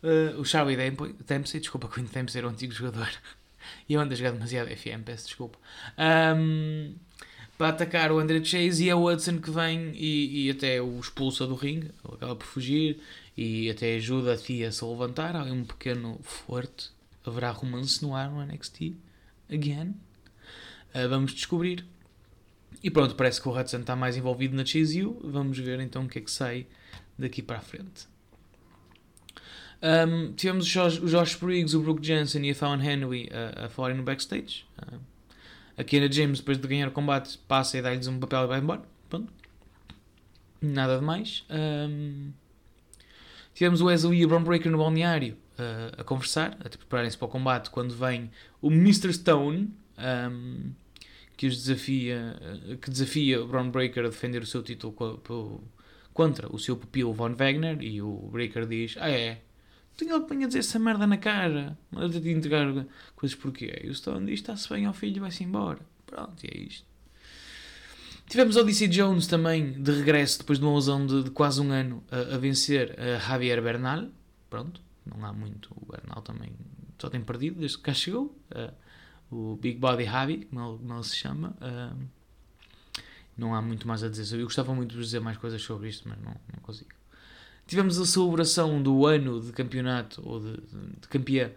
Uh, 0.00 0.40
o 0.40 0.44
Charlie 0.44 0.76
Dempsey, 1.26 1.58
desculpa, 1.58 1.88
Quentin 1.88 2.12
Dempsey 2.12 2.38
era 2.38 2.46
um 2.46 2.50
antigo 2.50 2.72
jogador 2.72 3.08
e 3.88 3.94
eu 3.94 4.00
ando 4.00 4.12
a 4.12 4.16
jogar 4.16 4.32
demasiado 4.32 4.68
FM, 4.68 5.02
peço 5.04 5.26
desculpa. 5.26 5.58
Um, 5.98 6.94
para 7.58 7.70
atacar 7.70 8.12
o 8.12 8.18
André 8.20 8.42
Chase 8.44 8.84
e 8.84 8.88
é 8.88 8.94
o 8.94 9.04
Hudson 9.04 9.38
que 9.40 9.50
vem 9.50 9.92
e, 9.94 10.46
e 10.46 10.50
até 10.50 10.80
o 10.80 10.98
expulsa 11.00 11.46
do 11.46 11.56
ringue, 11.56 11.90
ele 12.04 12.14
acaba 12.14 12.36
por 12.36 12.46
fugir 12.46 13.00
e 13.36 13.68
até 13.68 13.96
ajuda 13.96 14.34
a 14.34 14.36
tia 14.36 14.68
a 14.68 14.72
se 14.72 14.84
levantar. 14.84 15.34
Há 15.34 15.42
um 15.44 15.64
pequeno 15.64 16.20
forte. 16.22 16.90
Haverá 17.26 17.50
romance 17.50 18.00
no 18.00 18.14
ar 18.14 18.30
no 18.30 18.44
NXT? 18.44 18.94
Again? 19.50 19.94
Uh, 20.94 21.08
vamos 21.08 21.34
descobrir. 21.34 21.84
E 22.82 22.90
pronto, 22.90 23.16
parece 23.16 23.42
que 23.42 23.48
o 23.48 23.58
Hudson 23.58 23.78
está 23.78 23.96
mais 23.96 24.16
envolvido 24.16 24.54
na 24.54 24.64
XU. 24.64 25.18
Vamos 25.22 25.58
ver 25.58 25.80
então 25.80 26.04
o 26.04 26.08
que 26.08 26.18
é 26.18 26.22
que 26.22 26.30
sai 26.30 26.66
daqui 27.18 27.42
para 27.42 27.58
a 27.58 27.60
frente. 27.60 28.06
Um, 29.80 30.32
tivemos 30.32 30.66
o 30.66 30.68
Josh, 30.68 30.98
Josh 30.98 31.34
Briggs, 31.36 31.76
o 31.76 31.80
Brooke 31.80 32.04
Jensen 32.04 32.44
e 32.46 32.50
a 32.50 32.54
Fallon 32.54 32.82
Henry 32.82 33.28
a, 33.32 33.66
a 33.66 33.68
falarem 33.68 33.96
no 33.96 34.02
backstage. 34.02 34.66
Uh, 34.82 34.98
a 35.76 35.84
Kiana 35.84 36.10
James, 36.10 36.40
depois 36.40 36.58
de 36.58 36.66
ganhar 36.66 36.88
o 36.88 36.90
combate, 36.90 37.38
passa 37.46 37.78
e 37.78 37.82
dá-lhes 37.82 38.08
um 38.08 38.18
papel 38.18 38.44
e 38.44 38.46
vai 38.48 38.58
embora. 38.58 38.82
Pronto. 39.08 39.32
Nada 40.60 40.98
de 40.98 41.04
mais. 41.04 41.44
Um, 41.48 42.32
tivemos 43.54 43.80
o 43.80 43.86
Wesley 43.86 44.18
e 44.18 44.24
o 44.24 44.28
Brown 44.28 44.42
Breaker 44.42 44.72
no 44.72 44.78
balneário 44.78 45.36
uh, 45.56 46.00
a 46.00 46.04
conversar, 46.04 46.56
a 46.64 46.68
prepararem-se 46.68 47.16
para 47.16 47.26
o 47.26 47.30
combate, 47.30 47.70
quando 47.70 47.94
vem 47.94 48.28
o 48.60 48.72
Mr. 48.72 49.12
Stone, 49.12 49.72
um, 49.96 50.72
que 51.36 51.46
os 51.46 51.56
desafia, 51.56 52.36
que 52.82 52.90
desafia 52.90 53.40
o 53.40 53.46
Brown 53.46 53.70
Breaker 53.70 54.04
a 54.04 54.08
defender 54.08 54.42
o 54.42 54.46
seu 54.46 54.60
título 54.60 54.92
contra 56.12 56.52
o 56.52 56.58
seu 56.58 56.76
pupilo 56.76 57.12
Von 57.12 57.34
Wagner, 57.34 57.80
e 57.80 58.02
o 58.02 58.28
Breaker 58.32 58.66
diz, 58.66 58.96
ah 58.98 59.08
é, 59.08 59.40
tenho 59.98 60.14
algo 60.14 60.26
que 60.26 60.46
dizer 60.46 60.60
essa 60.60 60.78
merda 60.78 61.06
na 61.06 61.18
cara. 61.18 61.76
Manda 61.90 62.20
te 62.20 62.28
entregar 62.30 62.86
coisas 63.16 63.36
porquê. 63.36 63.82
E 63.84 63.88
o 63.88 63.94
Stone 63.94 64.26
diz: 64.26 64.40
está-se 64.40 64.68
bem 64.68 64.86
ao 64.86 64.94
filho 64.94 65.20
vai-se 65.20 65.42
embora. 65.42 65.80
Pronto, 66.06 66.42
e 66.44 66.46
é 66.46 66.62
isto. 66.62 66.86
Tivemos 68.28 68.56
Odyssey 68.56 68.88
Jones 68.88 69.26
também 69.26 69.72
de 69.72 69.90
regresso 69.90 70.38
depois 70.38 70.58
de 70.58 70.64
uma 70.64 70.74
lesão 70.74 71.04
de, 71.04 71.24
de 71.24 71.30
quase 71.30 71.60
um 71.60 71.72
ano 71.72 72.04
a, 72.10 72.34
a 72.34 72.38
vencer 72.38 72.94
a 72.98 73.18
Javier 73.18 73.60
Bernal. 73.60 74.08
Pronto, 74.48 74.80
não 75.04 75.24
há 75.26 75.32
muito. 75.32 75.70
O 75.74 75.90
Bernal 75.90 76.22
também 76.22 76.52
só 76.98 77.10
tem 77.10 77.20
perdido 77.20 77.58
desde 77.58 77.76
que 77.78 77.82
cá 77.82 77.92
chegou. 77.92 78.36
Uh, 78.52 78.72
o 79.30 79.56
Big 79.56 79.78
Body 79.78 80.04
Javi, 80.04 80.44
como 80.44 80.60
ele, 80.60 80.78
como 80.78 80.94
ele 80.94 81.04
se 81.04 81.16
chama. 81.16 81.56
Uh, 81.60 82.06
não 83.36 83.54
há 83.54 83.60
muito 83.60 83.88
mais 83.88 84.04
a 84.04 84.08
dizer. 84.08 84.38
Eu 84.38 84.44
gostava 84.44 84.72
muito 84.74 84.94
de 84.94 85.02
dizer 85.02 85.20
mais 85.20 85.36
coisas 85.36 85.60
sobre 85.60 85.88
isto, 85.88 86.08
mas 86.08 86.18
não, 86.18 86.36
não 86.52 86.62
consigo. 86.62 86.97
Tivemos 87.68 87.98
a 87.98 88.06
celebração 88.06 88.82
do 88.82 89.04
ano 89.04 89.42
de 89.42 89.52
campeonato, 89.52 90.26
ou 90.26 90.40
de, 90.40 90.52
de, 91.02 91.06
campeã 91.08 91.50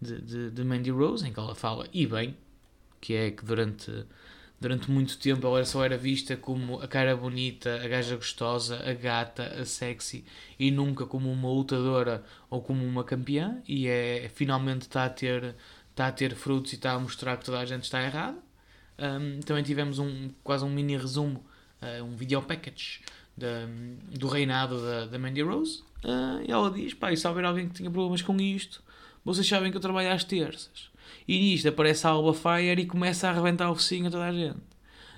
de, 0.00 0.18
de, 0.22 0.50
de, 0.50 0.64
Mandy 0.64 0.90
Rose, 0.90 1.28
em 1.28 1.30
que 1.30 1.38
ela 1.38 1.54
fala, 1.54 1.86
e 1.92 2.06
bem, 2.06 2.34
que 2.98 3.12
é 3.12 3.30
que 3.30 3.44
durante, 3.44 4.06
durante 4.58 4.90
muito 4.90 5.18
tempo 5.18 5.46
ela 5.46 5.62
só 5.66 5.84
era 5.84 5.98
vista 5.98 6.38
como 6.38 6.80
a 6.80 6.88
cara 6.88 7.14
bonita, 7.14 7.84
a 7.84 7.86
gaja 7.86 8.16
gostosa, 8.16 8.82
a 8.82 8.94
gata, 8.94 9.42
a 9.60 9.66
sexy, 9.66 10.24
e 10.58 10.70
nunca 10.70 11.04
como 11.04 11.30
uma 11.30 11.50
lutadora 11.50 12.24
ou 12.48 12.62
como 12.62 12.82
uma 12.82 13.04
campeã, 13.04 13.62
e 13.68 13.88
é 13.88 14.30
finalmente 14.34 14.82
está 14.82 15.04
a 15.04 15.10
ter, 15.10 15.54
está 15.90 16.06
a 16.06 16.12
ter 16.12 16.34
frutos 16.34 16.72
e 16.72 16.76
está 16.76 16.92
a 16.92 16.98
mostrar 16.98 17.36
que 17.36 17.44
toda 17.44 17.58
a 17.58 17.66
gente 17.66 17.84
está 17.84 18.02
errada. 18.02 18.38
Um, 18.98 19.40
também 19.40 19.62
tivemos 19.62 19.98
um, 19.98 20.30
quase 20.42 20.64
um 20.64 20.70
mini 20.70 20.96
resumo, 20.96 21.44
uh, 21.82 22.02
um 22.02 22.16
video 22.16 22.40
package 22.40 23.02
da, 23.38 23.66
do 24.18 24.28
reinado 24.28 24.80
da, 24.80 25.06
da 25.06 25.18
Mandy 25.18 25.42
Rose. 25.42 25.82
Uh, 26.04 26.44
e 26.46 26.50
ela 26.50 26.70
diz: 26.70 26.94
pá, 26.94 27.12
e 27.12 27.16
se 27.16 27.26
houver 27.26 27.44
alguém 27.44 27.68
que 27.68 27.74
tinha 27.74 27.90
problemas 27.90 28.22
com 28.22 28.36
isto, 28.36 28.82
vocês 29.24 29.46
sabem 29.46 29.70
que 29.70 29.76
eu 29.76 29.80
trabalho 29.80 30.12
às 30.12 30.24
terças. 30.24 30.90
E 31.26 31.38
nisto 31.38 31.68
aparece 31.68 32.06
a 32.06 32.10
Alba 32.10 32.34
Fire 32.34 32.80
e 32.80 32.86
começa 32.86 33.28
a 33.28 33.30
arrebentar 33.30 33.70
o 33.70 33.74
focinho 33.74 34.08
a 34.08 34.10
toda 34.10 34.24
a 34.24 34.32
gente. 34.32 34.58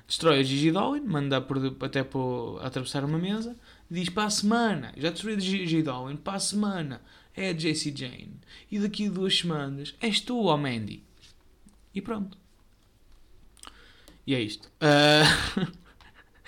Destrói 0.07 0.41
a 0.41 0.43
Gigi 0.43 0.73
Dolin, 0.73 1.03
manda 1.03 1.41
por, 1.41 1.59
até 1.81 2.03
por, 2.03 2.61
atravessar 2.65 3.05
uma 3.05 3.19
mesa, 3.19 3.57
diz 3.89 4.09
para 4.09 4.25
a 4.25 4.31
semana, 4.31 4.93
já 4.97 5.11
destruí 5.11 5.35
a 5.35 5.39
Gigi 5.39 5.83
Dolin, 5.83 6.17
para 6.17 6.35
a 6.35 6.41
semana 6.41 7.01
é 7.35 7.51
a 7.51 7.53
JC 7.53 7.95
Jane. 7.97 8.41
E 8.71 8.81
daqui 8.81 9.07
a 9.07 9.11
duas 9.11 9.39
semanas 9.39 9.95
és 10.01 10.21
tu, 10.21 10.47
ó 10.47 10.57
Mandy. 10.57 11.05
E 11.95 12.01
pronto. 12.01 12.37
E 14.27 14.35
é 14.35 14.41
isto. 14.41 14.69
Uh... 14.81 15.81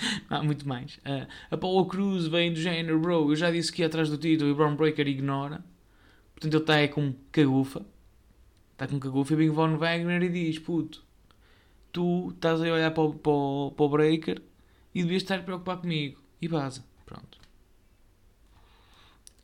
Há 0.28 0.42
muito 0.42 0.66
mais. 0.66 0.96
Uh, 0.98 1.26
a 1.50 1.56
Paula 1.56 1.86
Cruz 1.86 2.26
vem 2.26 2.52
do 2.52 2.60
género, 2.60 3.00
bro, 3.00 3.30
eu 3.30 3.36
já 3.36 3.50
disse 3.50 3.72
que 3.72 3.82
ia 3.82 3.86
atrás 3.86 4.08
do 4.08 4.18
título 4.18 4.50
e 4.50 4.52
o 4.52 4.56
Brown 4.56 4.76
Breaker 4.76 5.06
ignora. 5.06 5.64
Portanto, 6.34 6.54
ele 6.54 6.62
está 6.62 6.74
aí 6.74 6.88
com 6.88 7.14
cagufa. 7.30 7.84
Está 8.72 8.86
com 8.86 8.98
cagufa 8.98 9.34
e 9.34 9.48
o 9.48 9.54
Von 9.54 9.76
Wagner 9.76 10.22
e 10.22 10.28
diz, 10.28 10.58
puto, 10.58 11.04
tu 11.92 12.30
estás 12.34 12.60
a 12.60 12.64
olhar 12.64 12.90
para 12.90 13.02
o, 13.02 13.14
para 13.14 13.32
o, 13.32 13.72
para 13.76 13.84
o 13.84 13.88
Breaker 13.88 14.42
e 14.94 15.02
devias 15.02 15.22
estar 15.22 15.42
preocupado 15.44 15.82
comigo. 15.82 16.20
E 16.40 16.48
vaza. 16.48 16.84
Pronto. 17.06 17.38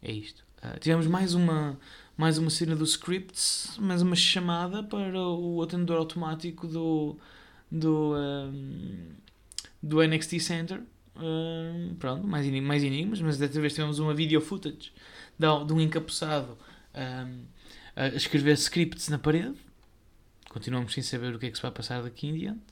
É 0.03 0.11
isto. 0.11 0.45
Uh, 0.63 0.79
tivemos 0.81 1.07
mais 1.07 1.35
uma, 1.35 1.79
mais 2.17 2.37
uma 2.39 2.51
cena 2.51 2.75
do 2.75 2.85
Scripts, 2.85 3.77
mais 3.79 4.03
uma 4.03 4.17
chamada 4.17 4.83
para 4.83 5.21
o 5.21 5.63
atendedor 5.63 5.99
automático 5.99 6.67
do, 6.67 7.17
do, 7.71 8.17
um, 8.17 9.13
do 9.83 10.03
NXT 10.03 10.41
Center. 10.41 10.83
Um, 11.17 11.97
pronto, 11.99 12.27
mais, 12.27 12.49
mais 12.63 12.85
enigmas, 12.85 13.21
mas 13.21 13.39
desta 13.39 13.61
vez 13.61 13.75
tivemos 13.75 13.99
uma 13.99 14.15
video 14.15 14.41
footage 14.41 14.93
de, 15.39 15.65
de 15.67 15.73
um 15.73 15.81
encapuçado 15.81 16.57
um, 16.95 17.43
a 17.97 18.09
escrever 18.09 18.53
scripts 18.55 19.09
na 19.09 19.19
parede. 19.19 19.57
Continuamos 20.49 20.95
sem 20.95 21.03
saber 21.03 21.35
o 21.35 21.39
que 21.39 21.47
é 21.47 21.51
que 21.51 21.57
se 21.57 21.63
vai 21.63 21.73
passar 21.73 22.03
daqui 22.03 22.29
em 22.29 22.35
diante. 22.35 22.63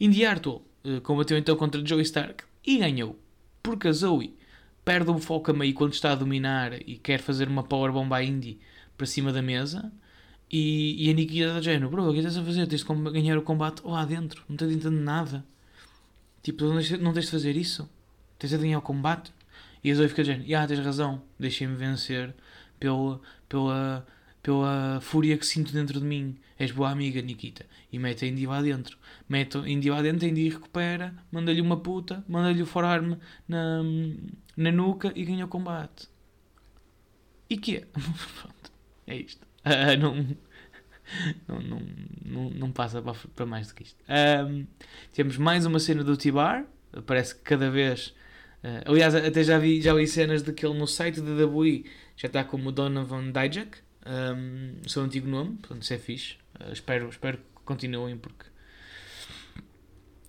Indy 0.00 0.24
Hartwell 0.24 0.62
uh, 0.84 1.00
combateu 1.02 1.38
então 1.38 1.56
contra 1.56 1.84
Joey 1.84 2.02
Stark 2.02 2.44
e 2.66 2.78
ganhou, 2.78 3.18
porque 3.62 3.88
a 3.88 3.92
Zoe 3.92 4.36
perde 4.84 5.10
o 5.10 5.18
foco 5.18 5.50
a 5.50 5.54
meio 5.54 5.74
quando 5.74 5.92
está 5.92 6.12
a 6.12 6.14
dominar 6.14 6.72
e 6.88 6.96
quer 6.96 7.20
fazer 7.20 7.48
uma 7.48 7.62
powerbomb 7.62 8.12
à 8.12 8.22
Indy 8.22 8.58
para 8.96 9.06
cima 9.06 9.32
da 9.32 9.42
mesa. 9.42 9.92
E, 10.50 11.06
e 11.06 11.10
a 11.10 11.14
Nikita 11.14 11.54
da 11.54 11.60
género, 11.60 11.90
bro, 11.90 12.08
o 12.08 12.12
que 12.12 12.18
estás 12.18 12.36
a 12.36 12.42
fazer? 12.42 12.66
Tens 12.66 12.82
de 12.82 13.10
ganhar 13.12 13.38
o 13.38 13.42
combate 13.42 13.82
lá 13.84 14.04
dentro, 14.04 14.42
não 14.48 14.56
estás 14.56 14.72
entendendo 14.72 15.00
nada. 15.00 15.44
Tipo, 16.42 16.64
não 16.64 17.12
tens, 17.12 17.26
de 17.26 17.30
fazer 17.30 17.56
isso. 17.56 17.88
Tens 18.38 18.50
de 18.50 18.58
ganhar 18.58 18.78
o 18.78 18.82
combate. 18.82 19.32
E 19.82 19.90
a 19.90 19.94
Zoe 19.94 20.08
fica 20.08 20.22
dizendo, 20.22 20.44
ah, 20.54 20.66
tens 20.66 20.78
razão, 20.80 21.22
deixem-me 21.38 21.74
vencer 21.74 22.34
pela, 22.78 23.20
pela, 23.48 24.06
pela 24.42 25.00
fúria 25.00 25.36
que 25.36 25.46
sinto 25.46 25.72
dentro 25.72 26.00
de 26.00 26.06
mim. 26.06 26.36
És 26.58 26.70
boa 26.70 26.90
amiga, 26.90 27.22
Nikita. 27.22 27.64
E 27.90 27.98
mete 27.98 28.24
a 28.24 28.28
Indy 28.28 28.46
lá 28.46 28.60
dentro. 28.60 28.98
Mete 29.28 29.56
a 29.56 29.68
Indy 29.68 29.90
lá 29.90 30.02
dentro, 30.02 30.26
a 30.26 30.28
Indy 30.28 30.48
recupera, 30.50 31.14
manda-lhe 31.32 31.60
uma 31.60 31.78
puta, 31.78 32.22
manda-lhe 32.28 32.62
o 32.62 32.66
forearm 32.66 33.14
na, 33.48 33.82
na 34.56 34.70
nuca 34.70 35.12
e 35.16 35.24
ganha 35.24 35.46
o 35.46 35.48
combate. 35.48 36.08
E 37.48 37.56
que 37.56 37.76
é? 37.76 37.80
Pronto, 37.90 38.72
é 39.06 39.16
isto. 39.16 39.46
Uh, 39.64 39.96
não, 40.00 40.36
não, 41.48 41.60
não, 41.60 41.82
não, 42.24 42.50
não, 42.50 42.72
passa 42.72 43.02
para, 43.34 43.46
mais 43.46 43.68
do 43.68 43.74
que 43.74 43.82
isto. 43.82 43.98
Um, 44.08 44.66
temos 45.12 45.36
mais 45.36 45.66
uma 45.66 45.78
cena 45.78 46.04
do 46.04 46.16
T-Bar. 46.16 46.64
Parece 47.06 47.34
que 47.34 47.42
cada 47.42 47.70
vez. 47.70 48.14
Uh, 48.62 48.90
aliás, 48.90 49.14
até 49.14 49.42
já 49.42 49.58
vi, 49.58 49.80
já 49.80 49.94
vi 49.94 50.06
cenas 50.06 50.42
daquele 50.42 50.74
no 50.74 50.86
site 50.86 51.20
da 51.20 51.46
WI. 51.46 51.86
Já 52.16 52.26
está 52.26 52.44
como 52.44 52.70
Donovan 52.70 53.32
Dijak, 53.32 53.78
um, 54.06 54.74
o 54.84 54.88
seu 54.88 55.02
antigo 55.02 55.28
nome. 55.28 55.56
Portanto, 55.56 55.82
isso 55.82 55.94
é 55.94 55.98
fixe. 55.98 56.36
Uh, 56.60 56.72
espero, 56.72 57.08
espero 57.08 57.38
que 57.38 57.62
continuem 57.64 58.16
porque. 58.18 58.50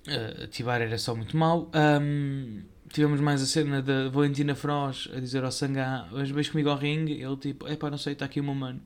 Uh, 0.07 0.47
Tibar 0.47 0.81
era 0.81 0.97
só 0.97 1.15
muito 1.15 1.37
mau. 1.37 1.69
Um, 1.75 2.63
tivemos 2.89 3.21
mais 3.21 3.41
a 3.41 3.45
cena 3.45 3.81
da 3.81 4.09
Valentina 4.09 4.55
Froz 4.55 5.09
a 5.15 5.19
dizer 5.19 5.43
ao 5.43 5.51
Sangá: 5.51 6.07
Hoje 6.11 6.33
vais 6.33 6.49
comigo 6.49 6.69
ao 6.69 6.77
ringue. 6.77 7.21
Ele 7.21 7.37
tipo: 7.37 7.67
É 7.67 7.75
pá, 7.75 7.89
não 7.89 7.97
sei, 7.97 8.13
está 8.13 8.25
aqui 8.25 8.39
o 8.39 8.43
meu 8.43 8.55
mano. 8.55 8.81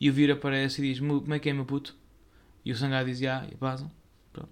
E 0.00 0.10
o 0.10 0.12
Vir 0.12 0.30
aparece 0.30 0.82
e 0.82 0.92
diz: 0.92 1.00
Como 1.00 1.34
é 1.34 1.38
que 1.38 1.48
é, 1.48 1.52
meu 1.52 1.64
puto? 1.64 1.96
E 2.64 2.72
o 2.72 2.76
Sangá 2.76 3.02
diz: 3.02 3.22
Ah, 3.22 3.46
e 3.50 3.54
vazam. 3.54 3.90
Pronto. 4.32 4.50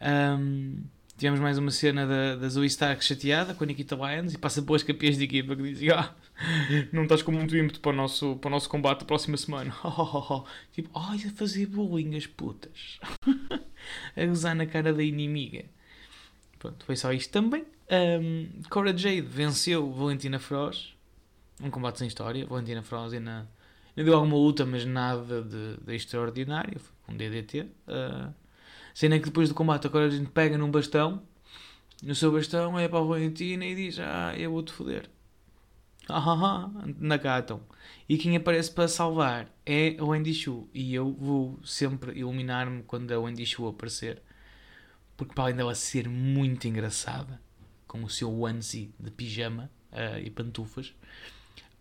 Um, 0.00 0.82
tivemos 1.16 1.40
mais 1.40 1.58
uma 1.58 1.70
cena 1.70 2.06
da, 2.06 2.36
da 2.36 2.48
Zoe 2.48 2.66
Stark 2.66 3.04
chateada 3.04 3.52
com 3.54 3.64
a 3.64 3.66
Nikita 3.66 3.96
Lyons 3.96 4.34
e 4.34 4.38
passa 4.38 4.62
pelas 4.62 4.82
campeãs 4.82 5.16
de 5.16 5.24
equipa 5.24 5.56
que 5.56 5.62
dizem: 5.62 5.90
Ah, 5.90 6.14
não 6.92 7.02
estás 7.02 7.22
com 7.22 7.32
muito 7.32 7.56
ímpeto 7.56 7.80
para 7.80 7.92
o 7.92 7.96
nosso, 7.96 8.36
para 8.36 8.48
o 8.48 8.50
nosso 8.50 8.68
combate 8.68 9.00
da 9.00 9.06
próxima 9.06 9.36
semana. 9.36 9.74
tipo, 10.72 10.90
ai, 10.98 11.18
a 11.26 11.30
fazer 11.30 11.66
bullying 11.66 12.16
as 12.16 12.26
putas. 12.26 13.00
a 14.16 14.26
gozar 14.26 14.54
na 14.54 14.66
cara 14.66 14.92
da 14.92 15.02
inimiga. 15.02 15.64
Pronto, 16.58 16.84
foi 16.84 16.96
só 16.96 17.12
isto 17.12 17.30
também. 17.30 17.64
Um, 17.90 18.48
Cora 18.68 18.96
Jade 18.96 19.22
venceu 19.22 19.90
Valentina 19.92 20.38
Feroz. 20.38 20.94
Um 21.62 21.70
combate 21.70 21.98
sem 21.98 22.08
história. 22.08 22.46
Valentina 22.46 22.84
ainda, 22.90 23.16
ainda 23.16 23.48
deu 24.04 24.14
alguma 24.14 24.36
luta, 24.36 24.64
mas 24.64 24.84
nada 24.84 25.42
de, 25.42 25.76
de 25.84 25.94
extraordinário. 25.94 26.80
Um 27.08 27.16
DDT. 27.16 27.62
Uh, 27.86 28.32
sendo 28.94 29.18
que 29.18 29.26
depois 29.26 29.48
do 29.48 29.54
combate 29.54 29.86
a 29.86 29.90
Cora 29.90 30.10
Jade 30.10 30.26
pega 30.26 30.58
num 30.58 30.70
bastão. 30.70 31.22
No 32.02 32.14
seu 32.14 32.30
bastão 32.30 32.78
é 32.78 32.86
para 32.88 33.00
a 33.00 33.02
Valentina 33.02 33.64
e 33.64 33.74
diz: 33.74 33.98
Ah, 33.98 34.34
eu 34.36 34.52
vou-te 34.52 34.72
foder. 34.72 35.08
Ah, 36.08 36.32
ah, 36.32 36.70
ah, 36.74 36.84
na 36.98 37.16
gatam. 37.16 37.60
E 38.08 38.16
quem 38.16 38.36
aparece 38.36 38.70
para 38.70 38.88
salvar 38.88 39.52
é 39.66 39.96
a 39.98 40.04
Wendy 40.04 40.32
Shu. 40.32 40.68
E 40.72 40.94
eu 40.94 41.12
vou 41.12 41.58
sempre 41.64 42.18
iluminar-me 42.18 42.82
quando 42.84 43.12
a 43.12 43.18
Wendy 43.18 43.44
Shu 43.44 43.66
aparecer. 43.66 44.22
Porque 45.16 45.34
para 45.34 45.44
além 45.44 45.56
dela 45.56 45.74
ser 45.74 46.08
muito 46.08 46.66
engraçada, 46.66 47.40
com 47.86 48.04
o 48.04 48.08
seu 48.08 48.32
onesie 48.40 48.94
de 48.98 49.10
pijama 49.10 49.70
uh, 49.92 50.18
e 50.18 50.30
pantufas, 50.30 50.94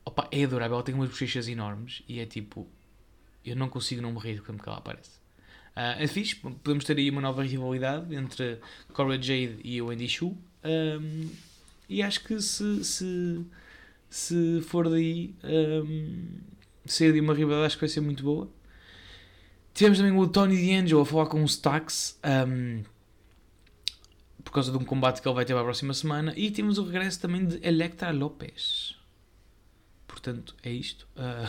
opa, 0.07 0.27
é 0.31 0.43
adorável. 0.43 0.75
Ela 0.75 0.83
tem 0.83 0.95
umas 0.95 1.09
bochechas 1.09 1.47
enormes 1.47 2.03
e 2.07 2.19
é 2.19 2.25
tipo. 2.25 2.67
Eu 3.45 3.55
não 3.55 3.69
consigo 3.69 4.01
não 4.01 4.11
morrer 4.11 4.41
quando 4.41 4.61
ela 4.65 4.77
aparece. 4.77 5.17
Uh, 5.75 6.01
é 6.01 6.07
fixe, 6.07 6.35
podemos 6.35 6.83
ter 6.83 6.97
aí 6.97 7.09
uma 7.09 7.21
nova 7.21 7.43
rivalidade 7.43 8.13
entre 8.15 8.59
Cora 8.91 9.15
Jade 9.15 9.59
e 9.63 9.81
o 9.81 9.87
Wendy 9.87 10.07
Shu. 10.09 10.35
Um, 10.63 11.29
e 11.87 12.01
acho 12.01 12.23
que 12.23 12.41
se, 12.41 12.83
se 12.83 13.45
se 14.09 14.61
for 14.61 14.89
daí 14.89 15.35
um, 15.43 16.39
sair 16.85 17.13
de 17.13 17.19
uma 17.19 17.33
rivalidade, 17.33 17.67
acho 17.67 17.75
que 17.77 17.81
vai 17.81 17.89
ser 17.89 18.01
muito 18.01 18.23
boa. 18.23 18.49
Tivemos 19.73 19.99
também 19.99 20.17
o 20.17 20.27
Tony 20.27 20.55
D'Angelo 20.55 21.01
a 21.01 21.05
falar 21.05 21.27
com 21.27 21.43
o 21.43 21.45
Stax 21.45 22.19
um, 22.47 22.83
por 24.43 24.51
causa 24.51 24.71
de 24.71 24.77
um 24.77 24.83
combate 24.83 25.21
que 25.21 25.27
ele 25.27 25.35
vai 25.35 25.45
ter 25.45 25.53
para 25.53 25.61
a 25.61 25.65
próxima 25.65 25.93
semana. 25.93 26.33
E 26.35 26.49
temos 26.49 26.77
o 26.77 26.83
regresso 26.83 27.19
também 27.19 27.45
de 27.45 27.59
Electra 27.65 28.11
Lopes. 28.11 28.96
Portanto, 30.17 30.55
é 30.63 30.71
isto. 30.71 31.07
Uh, 31.15 31.47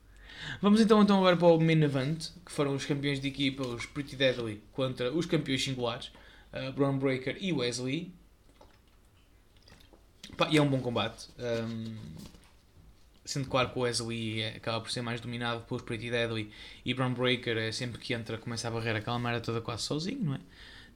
vamos 0.62 0.80
então, 0.80 1.02
então 1.02 1.18
agora 1.18 1.36
para 1.36 1.48
o 1.48 1.60
main 1.60 1.82
event, 1.82 2.30
que 2.46 2.50
foram 2.50 2.74
os 2.74 2.86
campeões 2.86 3.20
de 3.20 3.28
equipa, 3.28 3.62
os 3.62 3.84
Pretty 3.84 4.16
Deadly, 4.16 4.62
contra 4.72 5.12
os 5.12 5.26
campeões 5.26 5.62
singulares, 5.62 6.10
uh, 6.50 6.92
Breaker 6.98 7.36
e 7.38 7.52
Wesley. 7.52 8.10
Pá, 10.34 10.48
e 10.50 10.56
é 10.56 10.62
um 10.62 10.68
bom 10.68 10.80
combate. 10.80 11.28
Um, 11.38 11.94
sendo 13.22 13.48
claro 13.48 13.68
que 13.70 13.78
o 13.78 13.82
Wesley 13.82 14.46
acaba 14.46 14.80
por 14.80 14.90
ser 14.90 15.02
mais 15.02 15.20
dominado 15.20 15.60
pelos 15.66 15.82
Pretty 15.82 16.10
Deadly 16.10 16.50
e 16.86 16.94
Brown 16.94 17.12
Breaker 17.12 17.58
é 17.58 17.70
sempre 17.70 18.00
que 18.00 18.14
entra 18.14 18.38
começa 18.38 18.66
a 18.66 18.70
barreira 18.70 18.98
aquela 18.98 19.18
merda 19.18 19.42
toda 19.42 19.60
quase 19.60 19.82
sozinho, 19.82 20.24
não 20.24 20.34
é? 20.36 20.40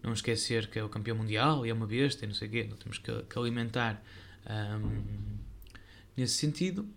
Não 0.02 0.14
esquecer 0.14 0.68
que 0.68 0.78
é 0.78 0.84
o 0.84 0.88
campeão 0.88 1.18
mundial 1.18 1.66
e 1.66 1.70
é 1.70 1.74
uma 1.74 1.86
besta 1.86 2.24
e 2.24 2.28
não 2.28 2.34
sei 2.34 2.48
o 2.48 2.50
quê, 2.50 2.66
não 2.68 2.78
temos 2.78 2.96
que, 2.96 3.12
que 3.24 3.38
alimentar 3.38 4.02
um, 4.48 5.02
nesse 6.16 6.36
sentido. 6.36 6.88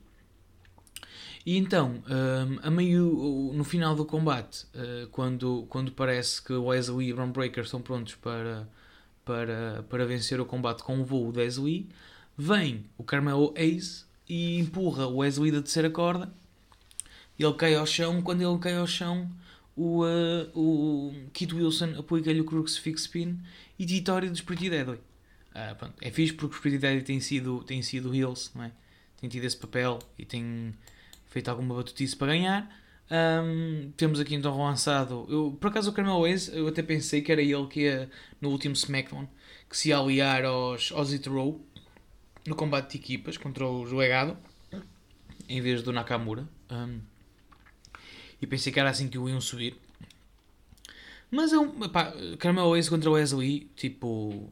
E 1.46 1.58
então, 1.58 2.02
um, 2.08 2.60
a 2.62 2.72
meio, 2.72 3.52
no 3.54 3.64
final 3.64 3.96
do 3.96 4.06
combate, 4.06 4.66
uh, 4.76 5.08
quando, 5.12 5.66
quando 5.70 5.92
parece 5.92 6.42
que 6.42 6.54
o 6.54 6.66
Wesley 6.66 7.10
e 7.10 7.14
Brown 7.14 7.32
Breaker 7.32 7.64
estão 7.64 7.82
prontos 7.82 8.16
para, 8.16 8.68
para, 9.26 9.84
para 9.90 10.06
vencer 10.06 10.40
o 10.40 10.46
combate 10.46 10.84
com 10.84 11.02
o 11.02 11.06
voo 11.06 11.32
do 11.32 11.40
Wesley, 11.40 11.90
Vem 12.38 12.86
o 12.98 13.04
Carmelo 13.04 13.54
Ace 13.56 14.06
e 14.28 14.58
empurra 14.58 15.06
o 15.06 15.18
Wesley 15.18 15.52
da 15.52 15.62
terceira 15.62 15.90
corda. 15.90 16.34
Ele 17.38 17.54
cai 17.54 17.76
ao 17.76 17.86
chão. 17.86 18.22
Quando 18.22 18.42
ele 18.42 18.60
cai 18.60 18.76
ao 18.76 18.88
chão, 18.88 19.30
o, 19.76 20.04
uh, 20.04 20.50
o 20.60 21.14
Kit 21.32 21.54
Wilson 21.54 21.94
aplica-lhe 21.98 22.42
o 22.42 22.46
Crucifix 22.46 23.02
Spin 23.02 23.40
e 23.78 23.86
vitória 23.86 24.30
dos 24.30 24.42
Pretty 24.42 24.70
Deadly. 24.70 24.98
Uh, 24.98 25.94
é 26.02 26.10
fixe 26.10 26.34
porque 26.34 26.56
os 26.56 26.62
Pretty 26.62 26.80
Deadly 26.80 27.04
têm 27.04 27.20
sido, 27.20 27.64
têm 27.64 27.84
sido 27.84 28.14
heels, 28.16 28.52
não 28.56 28.64
é? 28.64 28.72
Tido 29.30 29.46
esse 29.46 29.56
papel 29.56 30.00
e 30.18 30.26
têm 30.26 30.74
feito 31.34 31.50
alguma 31.50 31.76
batutice 31.76 32.16
para 32.16 32.28
ganhar. 32.28 32.70
Um, 33.10 33.92
temos 33.98 34.20
aqui 34.20 34.36
então 34.36 34.56
lançado. 34.56 35.26
Eu, 35.28 35.58
por 35.60 35.72
acaso 35.72 35.90
o 35.90 35.94
Carmelo 35.94 36.28
Ace, 36.28 36.56
eu 36.56 36.68
até 36.68 36.84
pensei 36.84 37.24
que 37.24 37.32
era 37.32 37.42
ele 37.42 37.66
que 37.68 37.82
ia 37.82 38.10
no 38.40 38.50
último 38.50 38.74
SmackDown 38.76 39.28
que 39.68 39.76
se 39.76 39.90
ia 39.90 39.98
aliar 39.98 40.46
aos, 40.46 40.92
aos 40.92 41.12
It 41.12 41.28
Row 41.28 41.60
no 42.46 42.56
combate 42.56 42.92
de 42.92 42.98
equipas 42.98 43.36
contra 43.38 43.66
o 43.66 43.84
Legado 43.84 44.38
em 45.50 45.60
vez 45.60 45.82
do 45.82 45.92
Nakamura. 45.92 46.48
Um, 46.70 47.00
e 48.40 48.46
pensei 48.46 48.72
que 48.72 48.80
era 48.80 48.92
assim 48.92 49.10
que 49.10 49.18
o 49.18 49.28
iam 49.28 49.42
subir. 49.42 49.76
Mas 51.32 51.52
é 51.52 51.58
um. 51.58 51.90
Pá, 51.90 52.14
Carmelo 52.38 52.76
Ace 52.76 52.90
contra 52.90 53.10
o 53.10 53.14
Wesley, 53.14 53.72
tipo. 53.76 54.52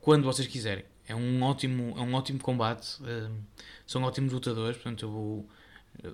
Quando 0.00 0.24
vocês 0.24 0.48
quiserem. 0.48 0.84
É 1.08 1.14
um 1.14 1.40
ótimo, 1.42 1.94
é 1.96 2.00
um 2.00 2.14
ótimo 2.14 2.40
combate. 2.40 3.00
Um, 3.00 3.40
são 3.86 4.02
ótimos 4.02 4.32
lutadores, 4.32 4.76
portanto 4.76 5.04
eu 5.04 5.10
vou, 5.10 5.48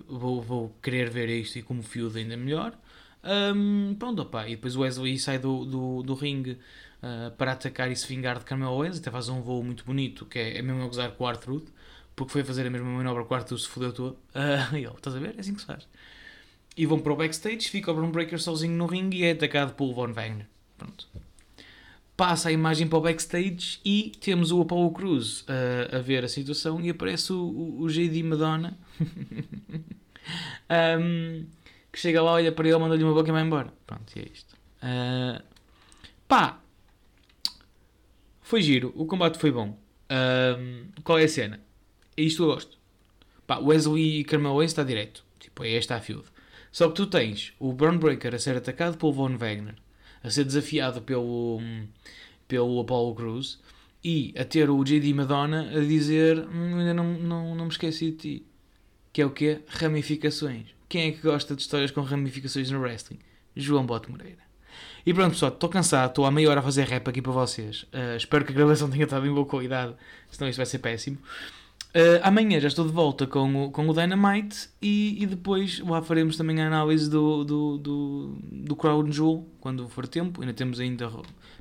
vou, 0.08 0.40
vou 0.40 0.76
querer 0.82 1.10
ver 1.10 1.28
isto 1.28 1.58
e 1.58 1.62
como 1.62 1.82
feud 1.82 2.18
ainda 2.18 2.36
melhor. 2.36 2.76
Um, 3.24 3.94
pronto, 3.98 4.22
opa, 4.22 4.48
e 4.48 4.56
depois 4.56 4.74
o 4.76 4.80
Wesley 4.80 5.18
sai 5.18 5.38
do, 5.38 5.64
do, 5.64 6.02
do 6.02 6.14
ringue 6.14 6.58
uh, 7.02 7.30
para 7.36 7.52
atacar 7.52 7.90
e 7.90 7.96
se 7.96 8.06
vingar 8.06 8.38
de 8.38 8.44
Carmelo 8.44 8.72
Owens, 8.72 8.98
até 8.98 9.10
faz 9.10 9.28
um 9.28 9.40
voo 9.40 9.62
muito 9.62 9.84
bonito, 9.84 10.26
que 10.26 10.38
é, 10.38 10.58
é 10.58 10.62
mesmo 10.62 10.82
a 10.82 10.86
gozar 10.86 11.12
com 11.12 11.24
o 11.24 11.26
Arthur, 11.26 11.62
porque 12.16 12.32
foi 12.32 12.44
fazer 12.44 12.66
a 12.66 12.70
mesma 12.70 12.88
manobra 12.88 13.24
que 13.24 13.32
o 13.32 13.36
Arthur 13.36 13.58
se 13.58 13.68
fodeu 13.68 13.92
todo. 13.92 14.18
Uh, 14.34 14.74
e 14.76 14.84
estás 14.84 15.14
a 15.14 15.20
ver? 15.20 15.34
É 15.36 15.40
assim 15.40 15.54
que 15.54 15.60
se 15.60 15.66
faz. 15.66 15.86
E 16.76 16.86
vão 16.86 16.98
para 16.98 17.12
o 17.12 17.16
backstage, 17.16 17.68
fica 17.68 17.90
o 17.92 17.94
Braun 17.94 18.10
Breaker 18.10 18.40
sozinho 18.40 18.74
no 18.74 18.86
ringue 18.86 19.18
e 19.18 19.24
é 19.24 19.32
atacado 19.32 19.74
pelo 19.74 19.92
Von 19.92 20.12
Wagner. 20.12 20.46
Pronto. 20.78 21.06
Passa 22.22 22.50
a 22.50 22.52
imagem 22.52 22.86
para 22.86 22.98
o 22.98 23.00
backstage 23.00 23.80
e 23.84 24.12
temos 24.20 24.52
o 24.52 24.60
Apollo 24.60 24.92
Cruz 24.92 25.40
uh, 25.40 25.96
a 25.96 25.98
ver 25.98 26.24
a 26.24 26.28
situação 26.28 26.80
e 26.80 26.88
aparece 26.88 27.32
o, 27.32 27.36
o, 27.36 27.80
o 27.80 27.88
JD 27.88 28.22
Madonna 28.22 28.78
um, 31.00 31.44
que 31.90 31.98
chega 31.98 32.22
lá, 32.22 32.34
olha 32.34 32.52
para 32.52 32.68
ele, 32.68 32.78
manda-lhe 32.78 33.02
uma 33.02 33.12
boca 33.12 33.28
e 33.28 33.32
vai 33.32 33.42
embora. 33.42 33.72
Pronto, 33.84 34.16
e 34.16 34.20
é 34.20 34.26
isto. 34.32 34.54
Uh, 34.84 35.42
pá, 36.28 36.60
foi 38.40 38.62
giro, 38.62 38.92
o 38.94 39.04
combate 39.04 39.36
foi 39.36 39.50
bom. 39.50 39.76
Um, 40.08 40.92
qual 41.02 41.18
é 41.18 41.24
a 41.24 41.28
cena? 41.28 41.58
É 42.16 42.22
isto 42.22 42.44
eu 42.44 42.46
gosto. 42.46 42.78
Pá, 43.48 43.58
Wesley 43.58 44.20
e 44.20 44.24
Carmelo 44.24 44.54
Owens 44.54 44.70
está 44.70 44.84
direto. 44.84 45.24
Tipo, 45.40 45.64
é 45.64 45.72
esta 45.72 45.96
a 45.96 46.00
field. 46.00 46.26
Só 46.70 46.88
que 46.88 46.94
tu 46.94 47.06
tens 47.06 47.52
o 47.58 47.72
Braun 47.72 47.98
Breaker 47.98 48.32
a 48.32 48.38
ser 48.38 48.56
atacado 48.56 48.96
pelo 48.96 49.12
Von 49.12 49.36
Wagner, 49.36 49.74
a 50.22 50.30
ser 50.30 50.44
desafiado 50.44 51.02
pelo, 51.02 51.60
pelo 52.46 52.80
Apollo 52.80 53.14
Cruz 53.14 53.58
e 54.04 54.34
a 54.36 54.44
ter 54.44 54.70
o 54.70 54.82
JD 54.82 55.12
Madonna 55.14 55.70
a 55.70 55.80
dizer 55.80 56.38
hum, 56.38 56.78
ainda 56.78 56.94
não, 56.94 57.14
não, 57.14 57.54
não 57.54 57.64
me 57.66 57.70
esqueci 57.70 58.10
de 58.12 58.16
ti. 58.16 58.46
Que 59.12 59.22
é 59.22 59.26
o 59.26 59.30
quê? 59.30 59.60
Ramificações. 59.68 60.66
Quem 60.88 61.08
é 61.08 61.12
que 61.12 61.22
gosta 61.22 61.54
de 61.54 61.62
histórias 61.62 61.90
com 61.90 62.00
ramificações 62.00 62.70
no 62.70 62.80
wrestling? 62.80 63.18
João 63.54 63.84
Bote 63.84 64.10
Moreira. 64.10 64.42
E 65.04 65.12
pronto, 65.12 65.32
pessoal, 65.32 65.52
estou 65.52 65.68
cansado, 65.68 66.10
estou 66.10 66.24
há 66.24 66.30
meia 66.30 66.48
hora 66.48 66.60
a 66.60 66.62
fazer 66.62 66.84
rap 66.86 67.08
aqui 67.08 67.20
para 67.20 67.32
vocês. 67.32 67.82
Uh, 67.84 68.16
espero 68.16 68.44
que 68.44 68.52
a 68.52 68.54
gravação 68.54 68.88
tenha 68.88 69.04
estado 69.04 69.26
em 69.26 69.32
boa 69.32 69.44
qualidade, 69.44 69.94
senão 70.30 70.48
isto 70.48 70.58
vai 70.58 70.66
ser 70.66 70.78
péssimo. 70.78 71.18
Uh, 71.94 72.20
amanhã 72.22 72.58
já 72.58 72.68
estou 72.68 72.86
de 72.86 72.92
volta 72.92 73.26
com 73.26 73.66
o, 73.66 73.70
com 73.70 73.86
o 73.86 73.92
Dynamite 73.92 74.70
e, 74.80 75.22
e 75.22 75.26
depois 75.26 75.78
lá 75.80 76.00
faremos 76.00 76.38
também 76.38 76.58
a 76.62 76.66
análise 76.66 77.10
do, 77.10 77.44
do, 77.44 77.76
do, 77.76 78.38
do 78.50 78.74
Crown 78.74 79.12
Jewel 79.12 79.46
quando 79.60 79.86
for 79.90 80.08
tempo. 80.08 80.40
Ainda 80.40 80.54
temos 80.54 80.80
ainda 80.80 81.10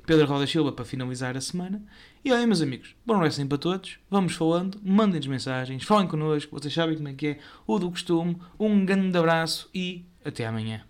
Pedro 0.06 0.26
Roda 0.26 0.46
Silva 0.46 0.72
para 0.72 0.86
finalizar 0.86 1.36
a 1.36 1.40
semana. 1.40 1.82
E 2.24 2.32
olha, 2.32 2.46
meus 2.46 2.62
amigos, 2.62 2.94
bom 3.04 3.18
wrestling 3.18 3.46
para 3.46 3.58
todos. 3.58 3.98
Vamos 4.10 4.34
falando, 4.34 4.80
mandem-nos 4.82 5.26
mensagens, 5.26 5.84
falem 5.84 6.08
connosco, 6.08 6.58
vocês 6.58 6.72
sabem 6.72 6.96
como 6.96 7.08
é 7.08 7.12
que 7.12 7.26
é, 7.26 7.38
o 7.66 7.78
do 7.78 7.90
costume. 7.90 8.38
Um 8.58 8.86
grande 8.86 9.18
abraço 9.18 9.68
e 9.74 10.06
até 10.24 10.46
amanhã. 10.46 10.82